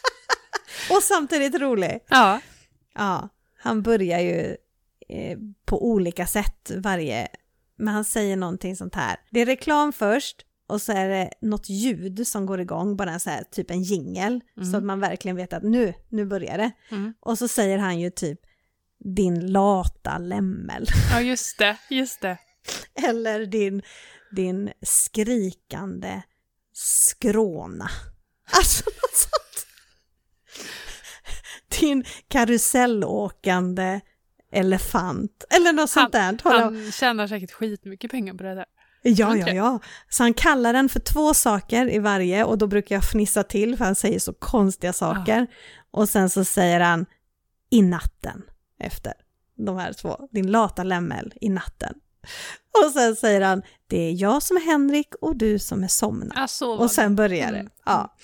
[0.90, 2.00] och samtidigt rolig.
[2.08, 2.40] ja.
[2.94, 3.28] Ja,
[3.58, 4.56] han börjar ju
[5.08, 7.28] eh, på olika sätt varje...
[7.76, 9.16] Men han säger någonting sånt här.
[9.30, 13.30] Det är reklam först och så är det något ljud som går igång, bara så
[13.30, 14.40] här, typ en jingel.
[14.70, 16.70] Så att man verkligen vet att nu, nu börjar det.
[16.90, 17.14] Mm.
[17.20, 18.40] Och så säger han ju typ
[18.98, 20.86] din lata lämmel.
[21.12, 22.38] ja, just det, just det.
[23.08, 23.82] Eller din,
[24.30, 26.22] din skrikande
[26.72, 27.90] skråna.
[28.52, 29.66] Alltså något sånt.
[31.80, 34.00] Din karusellåkande
[34.52, 35.44] elefant.
[35.56, 36.38] Eller något sånt där.
[36.44, 38.64] Han tjänar säkert skitmycket pengar på det där.
[39.02, 39.78] Ja, Han ja, ja.
[40.08, 43.76] Så han kallar den för två saker i varje och då brukar jag fnissa till
[43.76, 45.46] för han säger så konstiga saker.
[45.90, 47.06] Och sen så säger han
[47.70, 48.42] i natten
[48.78, 49.12] efter
[49.56, 51.94] de här två, din lata lämmel i natten.
[52.84, 53.62] Och sen säger han
[53.92, 56.32] det är jag som är Henrik och du som är somnad.
[56.38, 57.58] Alltså, Och sen börjar det.
[57.58, 57.72] Mm.
[57.86, 58.14] Ja.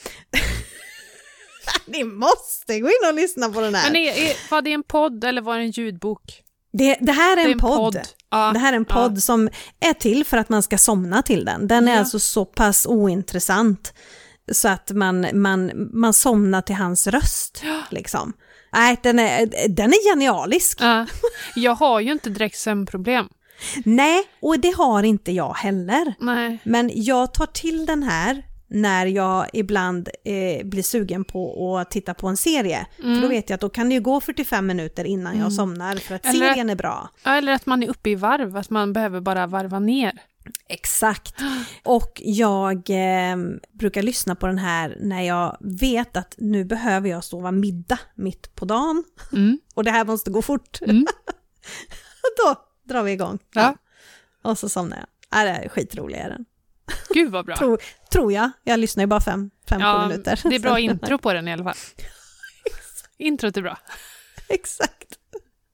[1.86, 3.90] Ni måste gå in och lyssna på den här.
[3.92, 6.42] Men är, är, var det en podd eller var det en ljudbok?
[6.72, 8.00] det, det här är Det en podd.
[8.30, 8.50] Ja.
[8.52, 9.48] Det här är en podd som
[9.80, 11.68] är till för att man ska somna till den.
[11.68, 11.98] Den är Ja.
[11.98, 13.94] alltså så pass ointressant
[14.52, 17.62] så att man, man, man somnar till hans röst.
[17.90, 18.32] Liksom.
[18.72, 20.78] Nej, den är, den är genialisk.
[20.80, 21.06] Ja.
[21.54, 23.28] Jag har ju inte direkt sömnproblem.
[23.84, 26.14] Nej, och det har inte jag heller.
[26.20, 26.58] Nej.
[26.64, 32.14] Men jag tar till den här när jag ibland eh, blir sugen på att titta
[32.14, 32.86] på en serie.
[32.96, 35.96] För då vet jag att då kan det ju gå 45 minuter innan jag somnar
[35.96, 37.08] för att Eller- serien är bra.
[37.24, 40.12] Eller att man är uppe i varv, att man behöver bara varva ner.
[40.68, 41.34] Exakt.
[41.84, 43.36] Och jag eh,
[43.72, 48.54] brukar lyssna på den här när jag vet att nu behöver jag sova middag mitt
[48.54, 49.58] på dagen Mm.
[49.74, 50.78] och det här måste gå fort.
[50.82, 51.06] Mm.
[52.44, 52.54] Då
[52.88, 53.38] drar vi igång.
[53.54, 53.74] Ja.
[54.42, 55.06] Och så somnar jag.
[55.30, 56.44] Ja, det är skitrolig är den.
[57.14, 57.56] Gud vad bra.
[57.58, 57.78] Tror,
[58.12, 58.50] tror jag.
[58.64, 60.40] Jag lyssnar ju bara fem, fem Ja, minuter.
[60.44, 61.74] det är bra intro på den i alla fall.
[63.16, 63.78] Introt är bra.
[64.48, 65.18] Exakt.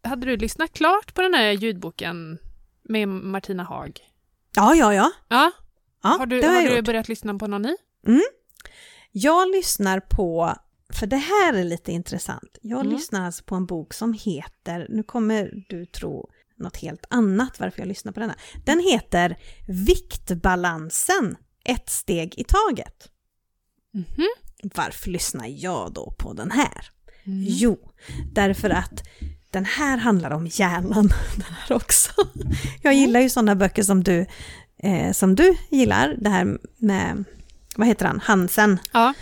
[0.03, 2.39] Hade du lyssnat klart på den här ljudboken
[2.83, 4.01] med Martina Haag?
[4.57, 5.11] Ja, ja, ja.
[5.29, 5.51] Ja,
[6.03, 7.77] ja har du, har du börjat lyssna på någon ny?
[9.13, 10.55] Jag lyssnar på,
[10.93, 12.93] för det här är lite intressant, jag Mm.
[12.93, 17.81] lyssnar alltså på en bok som heter, nu kommer du tro något helt annat varför
[17.81, 18.35] jag lyssnar på denna.
[18.65, 19.37] Den heter
[19.67, 23.09] Viktbalansen, ett steg i taget.
[23.95, 24.29] Mhm.
[24.75, 26.91] Varför lyssnar jag då på den här?
[27.27, 27.45] Mm.
[27.49, 27.91] Jo,
[28.33, 29.03] därför att
[29.51, 32.11] den här handlar om hjärnan, den här också.
[32.83, 34.27] Jag gillar ju sådana böcker som du,
[34.79, 37.25] eh, som du gillar, det här med,
[37.77, 38.79] vad heter han, Hansen.
[38.93, 39.15] Ja,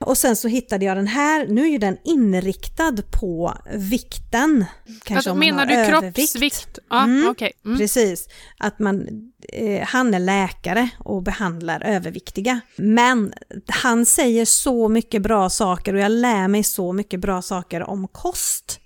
[0.00, 4.64] Och sen så hittade jag den här, nu är ju den inriktad på vikten.
[4.86, 6.16] Kanske alltså, om man menar har du övervikt.
[6.16, 6.78] kroppsvikt?
[6.90, 7.28] Ja, Mm.
[7.30, 7.52] okej.
[7.64, 7.78] Mm.
[7.78, 8.28] Precis,
[8.58, 9.08] att man,
[9.52, 12.60] eh, han är läkare och behandlar överviktiga.
[12.76, 13.32] Men
[13.66, 18.08] han säger så mycket bra saker och jag lär mig så mycket bra saker om
[18.08, 18.80] kost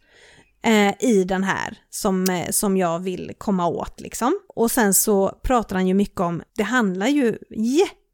[0.65, 4.39] eh, i den här som, eh, som jag vill komma åt liksom.
[4.49, 7.39] Och sen så pratar han ju mycket om, det handlar ju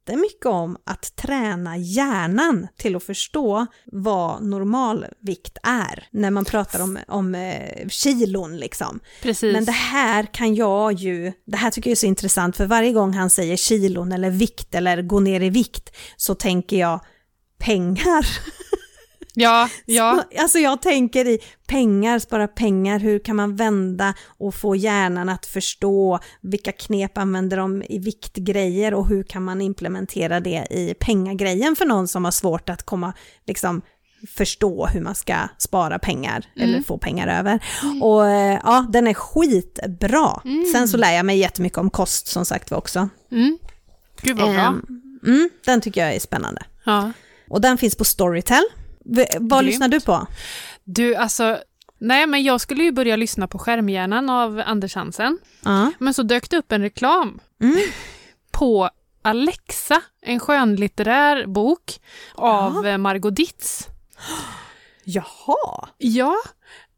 [0.09, 6.99] jättemycket om att träna hjärnan till att förstå vad normalvikt är när man pratar om,
[7.09, 9.01] om eh, kilon liksom.
[9.23, 9.53] Precis.
[9.53, 12.93] Men det här kan jag ju, det här tycker jag är så intressant för varje
[12.93, 17.01] gång han säger kilon eller vikt eller gå ner i vikt så tänker jag
[17.59, 18.27] pengar.
[19.41, 20.25] Ja, ja.
[20.39, 25.47] Alltså jag tänker i pengar, spara pengar, hur kan man vända och få hjärnan att
[25.47, 31.77] förstå vilka knep använder de i viktgrejer och hur kan man implementera det i pengagrejen
[31.77, 33.13] för någon som har svårt att komma,
[33.47, 33.83] liksom
[34.37, 37.65] förstå hur man ska spara pengar eller få pengar över.
[38.03, 40.43] Och eh, ja, den är skitbra.
[40.73, 43.09] Sen så lär jag mig jättemycket om kost som sagt var också.
[43.33, 43.59] Mm.
[44.21, 44.63] Gud vad bra.
[44.63, 46.63] Ehm, Mm, den tycker jag är spännande.
[46.85, 47.13] Ja.
[47.49, 48.63] Och den finns på Storytel.
[49.09, 49.67] V- vad Grymt.
[49.73, 50.27] lyssnar du på?
[50.85, 51.59] Du, alltså,
[51.99, 55.39] nej men jag skulle ju börja lyssna på Skärmhjärnan av Anders Hansen.
[55.65, 55.93] Ja.
[55.99, 57.77] Men så dök det upp en reklam Mm.
[58.51, 58.91] på
[59.23, 62.01] Alexa, en skönlitterär bok
[62.35, 63.87] av eh, Margot Ditz.
[65.05, 65.89] Jaha.
[65.99, 66.35] Ja,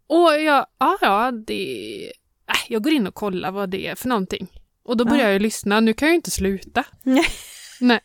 [0.07, 2.07] och jag, ja, ja, det...
[2.49, 4.49] Äh, jag går in och kollar vad det är för någonting.
[4.85, 5.33] Och då börjar Ja.
[5.33, 6.85] jag lyssna, nu kan jag ju inte sluta.
[7.03, 7.27] Nej.
[7.81, 8.01] Nej.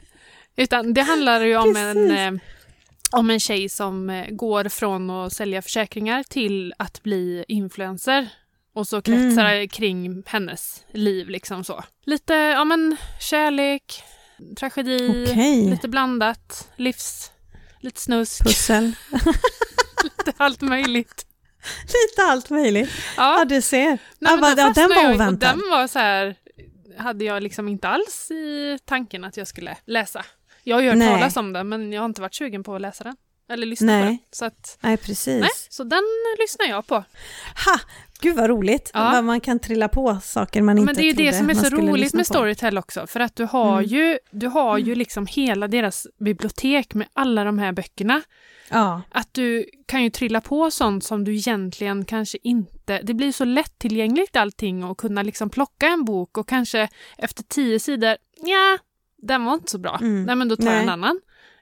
[0.55, 2.11] Utan det handlar ju om en, Precis.
[2.11, 2.31] eh,
[3.15, 8.27] om en tjej som eh, går från att sälja försäkringar till att bli influencer.
[8.73, 9.67] Och så kretsar Mm.
[9.69, 11.83] kring hennes liv liksom så.
[12.05, 12.97] Lite, ja men
[13.29, 14.03] kärlek,
[14.59, 15.69] tragedi, Okej.
[15.69, 17.31] lite blandat, livs,
[17.79, 18.91] lite snusk, Pussel.
[20.03, 21.25] lite allt möjligt.
[21.83, 22.89] Lite allt möjligt.
[23.17, 23.85] Ja, Ja, du ser.
[23.89, 25.49] nej, ja, men vad- där ja, den var oväntad.
[25.59, 26.35] Den var så här,
[26.97, 30.25] hade jag liksom inte alls i tanken att jag skulle läsa.
[30.67, 31.13] Jag har ju hört Nej.
[31.13, 33.15] talas om den men jag har inte varit sugen på att läsa den.
[33.49, 34.03] Eller lyssna på Nej.
[34.05, 34.17] den.
[34.31, 35.41] Så, att, Nej, precis.
[35.41, 36.03] nej, så den
[36.39, 36.95] lyssnar jag på.
[36.95, 37.79] Ha!
[38.21, 38.91] Gud vad roligt.
[38.93, 39.21] Ja.
[39.21, 41.53] Man kan trilla på saker man inte Men det är ju trodde det som är
[41.53, 42.33] så roligt med på.
[42.33, 43.07] Storytel också.
[43.07, 43.85] För att du har Mm.
[43.89, 48.21] ju, du har ju liksom hela deras bibliotek med alla de här böckerna.
[48.69, 53.01] Ja, Att du kan ju trilla på sånt som du egentligen kanske inte...
[53.03, 56.87] Det blir så lättillgängligt allting och kunna liksom plocka en bok och kanske
[57.17, 58.77] efter tio sidor, ja,
[59.27, 59.97] den var inte så bra.
[60.01, 60.23] Mm.
[60.23, 60.93] Nej men då tar jag en Nej.
[60.93, 61.19] annan.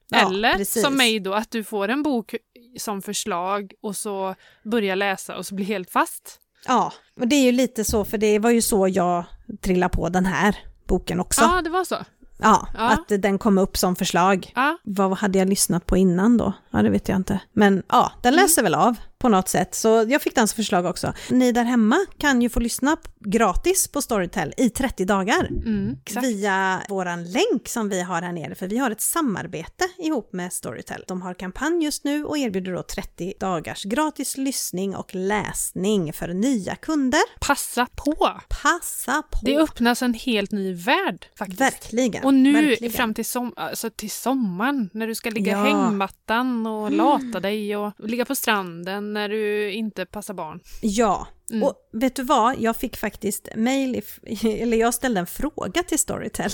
[0.09, 0.83] Ja, Eller precis.
[0.83, 2.35] som mig då, att du får en bok
[2.79, 6.39] som förslag och så börjar läsa och så blir helt fast.
[6.67, 9.23] Ja, och det är ju lite så, för det var ju så jag
[9.61, 10.55] trillade på den här
[10.87, 11.41] boken också.
[11.41, 11.95] Ja, det var så.
[12.39, 12.89] Ja, Ja.
[12.89, 14.51] att den kom upp som förslag.
[14.55, 16.53] Ja, Vad hade jag lyssnat på innan då?
[16.73, 17.39] Ja, det vet jag inte.
[17.53, 18.43] Men ja, den Mm.
[18.43, 19.75] läser väl av på något sätt.
[19.75, 21.13] Så jag fick den som förslag också.
[21.29, 25.47] Ni där hemma kan ju få lyssna gratis på Storytel i 30 dagar.
[25.65, 25.95] mm.
[26.21, 30.53] Via våran länk som vi har här nere, för vi har ett samarbete ihop med
[30.53, 31.03] Storytel.
[31.07, 36.27] De har kampanj just nu och erbjuder då 30 dagars gratis lyssning och läsning för
[36.27, 37.21] nya kunder.
[37.39, 38.29] Passa på!
[38.63, 39.39] Passa på!
[39.41, 41.61] Det öppnas en helt ny värld faktiskt.
[41.61, 42.23] Verkligen.
[42.23, 42.93] Och nu verkligen.
[42.93, 45.63] fram till, som, alltså till sommaren när du ska ligga i Ja.
[45.63, 50.59] hängmattan och lata dig och ligga på stranden när du inte passar barn.
[50.81, 51.63] Ja, Mm.
[51.63, 52.59] och vet du vad?
[52.59, 54.01] Jag fick faktiskt mail,
[54.43, 56.51] eller jag ställde en fråga till Storytel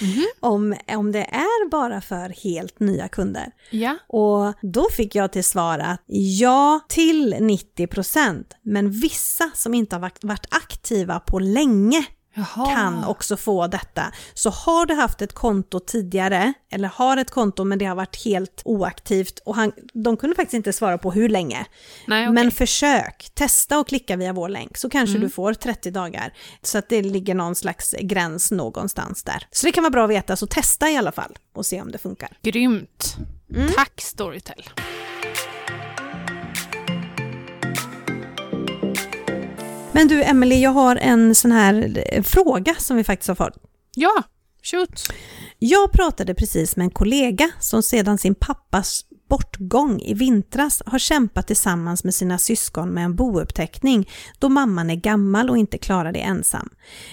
[0.00, 0.24] Mhm.
[0.40, 3.52] om, om det är bara för helt nya kunder.
[3.70, 3.96] Ja.
[4.08, 10.10] Och då fick jag till svar att ja, till 90%, men vissa som inte har
[10.26, 12.04] varit aktiva på länge
[12.34, 12.74] Jaha.
[12.74, 14.12] kan också få detta.
[14.34, 18.24] Så har du haft ett konto tidigare, eller har ett konto men det har varit
[18.24, 21.66] helt oaktivt och han, de kunde faktiskt inte svara på hur länge.
[22.06, 22.34] Nej, okej.
[22.34, 25.22] Men försök, testa och klicka via vår länk så kanske Mm.
[25.22, 26.32] du får 30 dagar.
[26.62, 29.46] Så att det ligger någon slags gräns någonstans där.
[29.50, 31.92] Så det kan vara bra att veta, så testa i alla fall och se om
[31.92, 32.28] det funkar.
[32.42, 33.16] Grymt.
[33.54, 33.68] Mm.
[33.76, 34.64] Tack Storytel.
[39.94, 43.56] Men du Emelie, jag har en sån här eh, fråga som vi faktiskt har fått.
[43.94, 44.22] Ja,
[44.62, 45.02] shoot.
[45.58, 51.46] Jag pratade precis med en kollega som sedan sin pappas bortgång i vintras har kämpat
[51.46, 54.08] tillsammans med sina syskon med en bouppteckning
[54.38, 56.68] då mamman är gammal och inte klarar det ensam.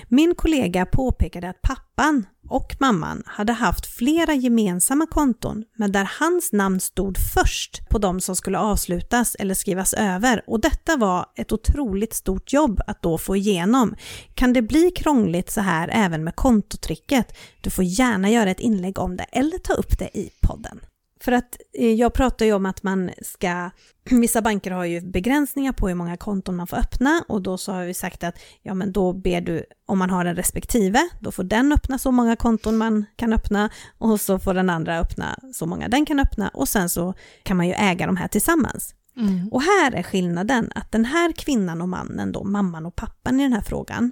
[0.08, 6.52] Min kollega påpekade att pappan och mamman hade haft flera gemensamma konton men där hans
[6.52, 11.52] namn stod först på de som skulle avslutas eller skrivas över och detta var ett
[11.52, 13.96] otroligt stort jobb att då få igenom.
[14.34, 17.38] Kan det bli krångligt så här även med kontotricket?
[17.62, 20.80] Du får gärna göra ett inlägg om det eller ta upp det i podden.
[21.22, 23.70] För att eh, jag pratar ju om att man ska,
[24.10, 27.72] vissa banker har ju begränsningar på hur många konton man får öppna och då så
[27.72, 31.32] har vi sagt att ja men då ber du, om man har en respektive, då
[31.32, 35.40] får den öppna så många konton man kan öppna och så får den andra öppna
[35.54, 37.14] så många den kan öppna och sen så
[37.44, 38.96] kan man ju äga de här tillsammans.
[39.18, 39.50] Mm.
[39.52, 43.44] Och här är skillnaden att den här kvinnan och mannen då, mamman och pappan i
[43.44, 44.12] den här frågan,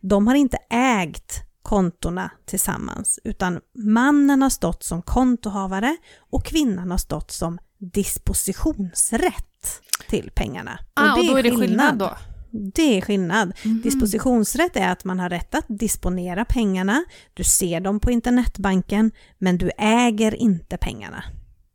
[0.00, 5.96] de har inte ägt kontona tillsammans, utan mannen har stått som kontohavare
[6.30, 10.78] och kvinnan har stått som dispositionsrätt till pengarna.
[10.94, 12.16] Ah, och då är det skillnad då?
[12.50, 13.52] Det är skillnad.
[13.64, 13.82] Mhm.
[13.82, 17.04] Dispositionsrätt är att man har rätt att disponera pengarna,
[17.34, 21.24] du ser dem på internetbanken, men du äger inte pengarna.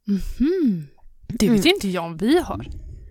[0.08, 0.88] Mhm.
[1.28, 2.66] Det vet inte jag om vi har.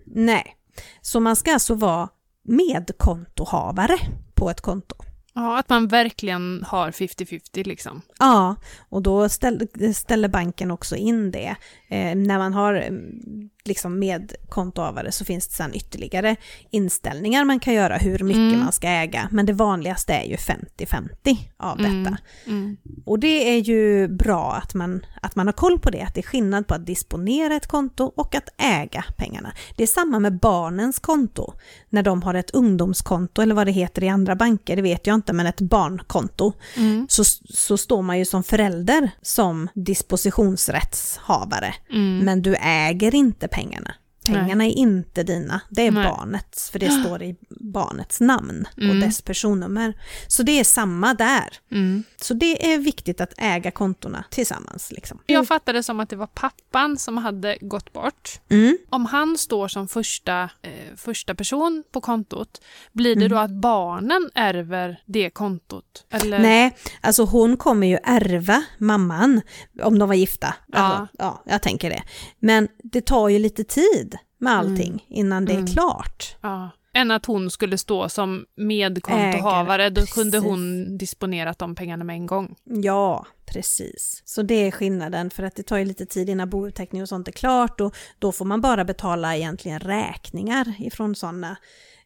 [0.05, 0.55] Nej,
[1.01, 2.09] så man ska alltså vara
[2.43, 3.97] medkontohavare
[4.33, 4.95] på ett konto.
[5.35, 8.01] Ja, att man verkligen har 50-50 liksom.
[8.19, 8.55] Ja,
[8.89, 11.55] och då ställer banken också in det.
[11.87, 16.35] Eh, när man har mm, liksom medkontohavare så finns det sedan ytterligare
[16.69, 18.59] inställningar man kan göra hur mycket Mm.
[18.59, 19.27] man ska äga.
[19.31, 22.03] Men det vanligaste är ju 50-50 av Mm.
[22.03, 22.17] detta.
[22.45, 22.77] Mm.
[23.05, 26.19] Och det är ju bra att man, att man har koll på det, att det
[26.21, 29.53] är skillnad på att disponera ett konto och att äga pengarna.
[29.75, 31.53] Det är samma med barnens konto.
[31.89, 35.13] När de har ett ungdomskonto eller vad det heter i andra banker, det vet jag
[35.13, 36.53] inte, men ett barnkonto.
[36.77, 37.05] Mm.
[37.09, 41.73] Så, så står man ju som förälder som dispositionsrättshavare.
[41.89, 42.19] Mm.
[42.25, 44.02] Men du äger inte pengarna.
[44.25, 46.03] Pengarna är inte dina, det är Nej.
[46.07, 48.99] barnets, för det står i barnets namn och Mm.
[48.99, 49.93] dess personnummer.
[50.27, 51.57] Så det är samma där.
[51.71, 52.03] Mm.
[52.21, 54.91] Så det är viktigt att äga kontona tillsammans.
[54.91, 55.19] Liksom.
[55.25, 58.39] Jag fattade som att det var pappan som hade gått bort.
[58.49, 58.77] Mm.
[58.89, 62.61] Om han står som första, eh, första person på kontot,
[62.91, 63.29] blir det Mm.
[63.31, 66.05] då att barnen ärver det kontot?
[66.09, 66.39] Eller?
[66.39, 69.41] Nej, alltså hon kommer ju ärva mamman
[69.81, 70.47] om de var gifta.
[70.73, 71.41] Alltså, Ja.
[71.45, 72.03] ja, jag tänker det.
[72.39, 74.12] Men det tar ju lite tid
[74.43, 75.67] med allting innan det är Mm.
[75.67, 76.35] klart.
[76.41, 76.69] Ja.
[76.95, 80.49] Än att hon skulle stå som medkontohavare, då Ägare, kunde precis.
[80.49, 82.55] hon disponerat de pengarna med en gång.
[82.63, 84.21] Ja, precis.
[84.25, 87.27] Så det är skillnaden för att det tar ju lite tid innan bouppteckning och sånt
[87.27, 91.57] är klart och då får man bara betala egentligen räkningar ifrån sådana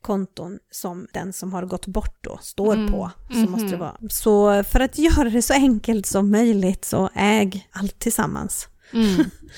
[0.02, 2.92] konton som den som har gått bort då står Mm.
[2.92, 3.12] på.
[3.32, 3.52] Så Mhm.
[3.52, 3.96] måste det vara.
[4.10, 8.68] Så för att göra det så enkelt som möjligt så äg allt tillsammans.
[8.94, 9.08] Mm.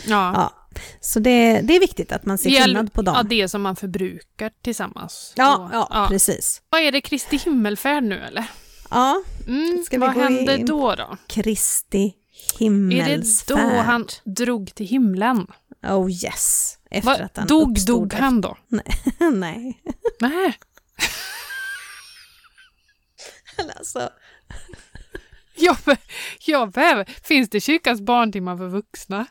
[0.08, 0.32] Ja.
[0.36, 0.54] Ja.
[1.02, 3.16] Så det, det är viktigt att man ser Det skillnad på dem.
[3.18, 5.34] ja, det som man förbrukar tillsammans.
[5.36, 6.62] Ja, Då- ja, precis.
[6.70, 8.46] Vad är det, Kristi himmelfärd nu eller?
[8.90, 9.84] Ja, Mm.
[9.86, 10.66] Ska vi Vad gå händer in?
[10.66, 11.18] då då?
[11.28, 12.12] Kristi Är
[12.60, 13.58] det Himmelsfärd.
[13.58, 15.48] då han drog till himlen?
[15.84, 16.78] Oh yes.
[16.92, 17.26] Efter Va?
[17.26, 18.58] att han Dog, uppstod dog han då?
[19.34, 19.82] Nej.
[20.20, 20.54] Nej.
[23.58, 24.10] Men alltså,
[26.46, 27.06] jag behöver...
[27.24, 29.26] Finns det kyrkans barntimmar för vuxna?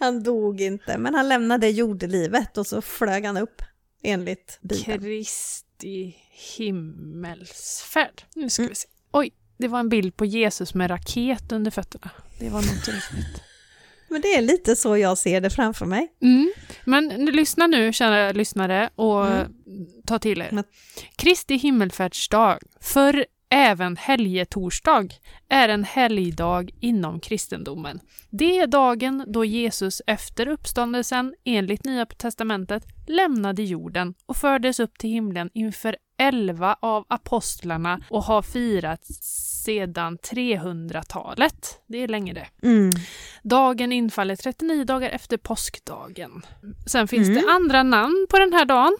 [0.00, 3.62] Han dog inte, men han lämnade jordelivet och så flög han upp
[4.02, 5.00] enligt Bibeln.
[5.00, 8.22] Kristi himmelsfärd.
[8.34, 8.68] Nu ska Mm.
[8.70, 8.88] vi se.
[9.12, 12.10] Oj, det var en bild på Jesus med raket under fötterna.
[12.38, 13.42] Det var inte riktigt.
[14.08, 16.12] Men det är lite så jag ser det framför mig.
[16.22, 16.52] Mm.
[16.84, 19.52] Men lyssna nu, kära lyssnare, och Mm.
[20.06, 20.64] ta till er.
[21.16, 25.08] Kristi himmelfärdsdag, för även helgetorsdag,
[25.48, 28.00] är en helgdag inom kristendomen.
[28.30, 34.98] Det är dagen då Jesus efter uppståndelsen, enligt Nya testamentet, lämnade jorden och fördes upp
[34.98, 39.08] till himlen inför elva av apostlarna och har firats
[39.64, 41.80] sedan 300-talet.
[41.86, 42.46] Det är länge det.
[42.62, 42.90] Mm.
[43.42, 46.42] Dagen infaller 39 dagar efter påskdagen.
[46.86, 47.42] Sen finns Mm.
[47.42, 48.96] det andra namn på den här dagen.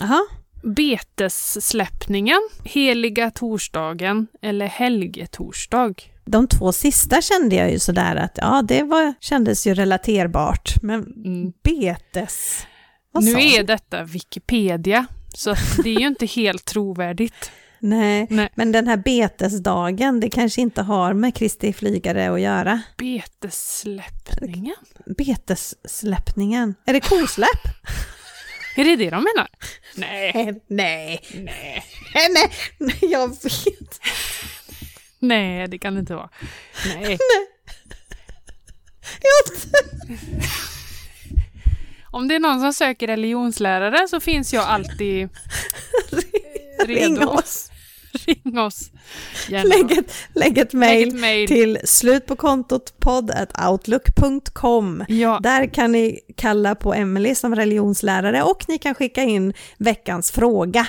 [0.00, 0.20] Jaha.
[0.62, 5.94] Betessläppningen, heliga torsdagen eller helgetorsdag.
[6.24, 10.82] De två sista kände jag ju sådär att ja, det var, kändes ju relaterbart.
[10.82, 11.52] Men Mm.
[11.62, 12.66] betes...
[13.12, 17.50] Vad Nu är detta Wikipedia, så det är ju inte helt trovärdigt.
[17.78, 18.48] Nej, Nej.
[18.54, 22.80] men den här betesdagen, det kanske inte har med Kristi flygare att göra.
[22.96, 24.76] Betessläppningen?
[25.16, 26.74] Betessläppningen.
[26.84, 27.62] Är det kosläpp?
[28.76, 29.48] Är det det de menar?
[29.94, 30.32] Nej,
[30.66, 31.84] Nej, nej, nej,
[32.34, 34.00] nej, nej, jag vet.
[35.18, 36.30] nej, det kan det inte vara.
[36.94, 37.18] Nej.
[39.20, 39.56] Jag,
[42.10, 45.28] Om det är någon som söker religionslärare så finns jag alltid
[46.86, 47.28] ring redo.
[47.28, 47.70] oss.
[48.26, 48.90] Ring oss.
[49.48, 49.68] Gärna.
[49.68, 51.48] Lägg ett, lägg ett Lägg mejl ett mejl.
[51.48, 55.04] till slut på kontot podd.outlook.com.
[55.08, 60.30] Ja, Där kan ni kalla på Emily som religionslärare och ni kan skicka in veckans
[60.30, 60.86] fråga.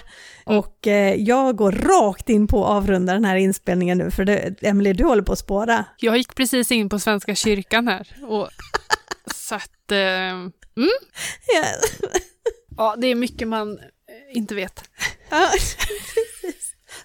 [0.48, 0.60] Mm.
[0.60, 4.56] Och eh, jag går rakt in på att avrunda den här inspelningen nu för det,
[4.62, 5.86] Emily du håller på att spåra.
[5.98, 8.08] jag gick precis in på Svenska kyrkan här.
[8.28, 8.50] Och,
[9.36, 9.92] så att...
[9.92, 10.52] Eh, mm,
[11.48, 11.64] Ja,
[12.78, 14.84] ja, det är mycket man eh, inte vet.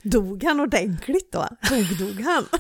[0.03, 1.49] Dog han ordentligt då?
[1.71, 2.47] Dog, dog han?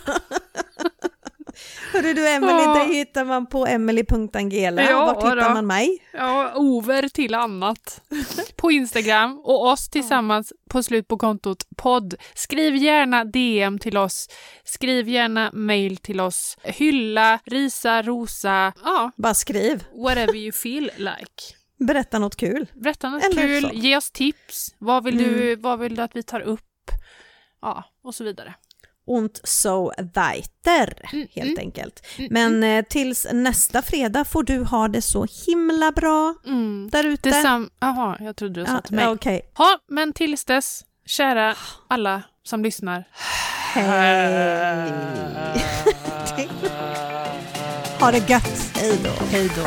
[1.93, 2.74] Hörru du Emily, Ja.
[2.74, 4.82] dig hittar man på emily.angela.
[4.82, 5.55] Ja, Vart hittar då.
[5.55, 5.99] man mig?
[6.12, 8.01] Ja, over till annat.
[8.57, 12.14] På Instagram och oss tillsammans på slut på kontot podd.
[12.34, 14.28] Skriv gärna DM till oss.
[14.64, 16.57] Skriv gärna mail till oss.
[16.62, 18.72] Hylla, risa, rosa.
[18.84, 19.84] Ja, Bara skriv.
[19.95, 21.55] whatever you feel like.
[21.78, 22.66] Berätta något kul.
[22.74, 23.70] Berätta något Eller kul, så.
[23.74, 24.74] ge oss tips.
[24.78, 26.61] Vad vill, du, vad vill du att vi tar upp?
[27.63, 28.55] Ja, och så vidare.
[29.07, 31.59] Und so weiter, Mm, helt mm.
[31.59, 32.07] enkelt.
[32.19, 36.89] Mm, Men eh, tills nästa fredag får du ha det så himla bra Mm.
[36.93, 37.29] där ute.
[37.81, 39.05] Jaha, jag trodde du sa Ja, till mig.
[39.05, 41.55] ja, Okej, Ja, men tills dess, kära
[41.89, 43.05] alla som lyssnar.
[43.75, 44.93] hej.
[48.01, 48.71] ha det gött.
[48.75, 49.25] Hej då.
[49.31, 49.67] Hej då.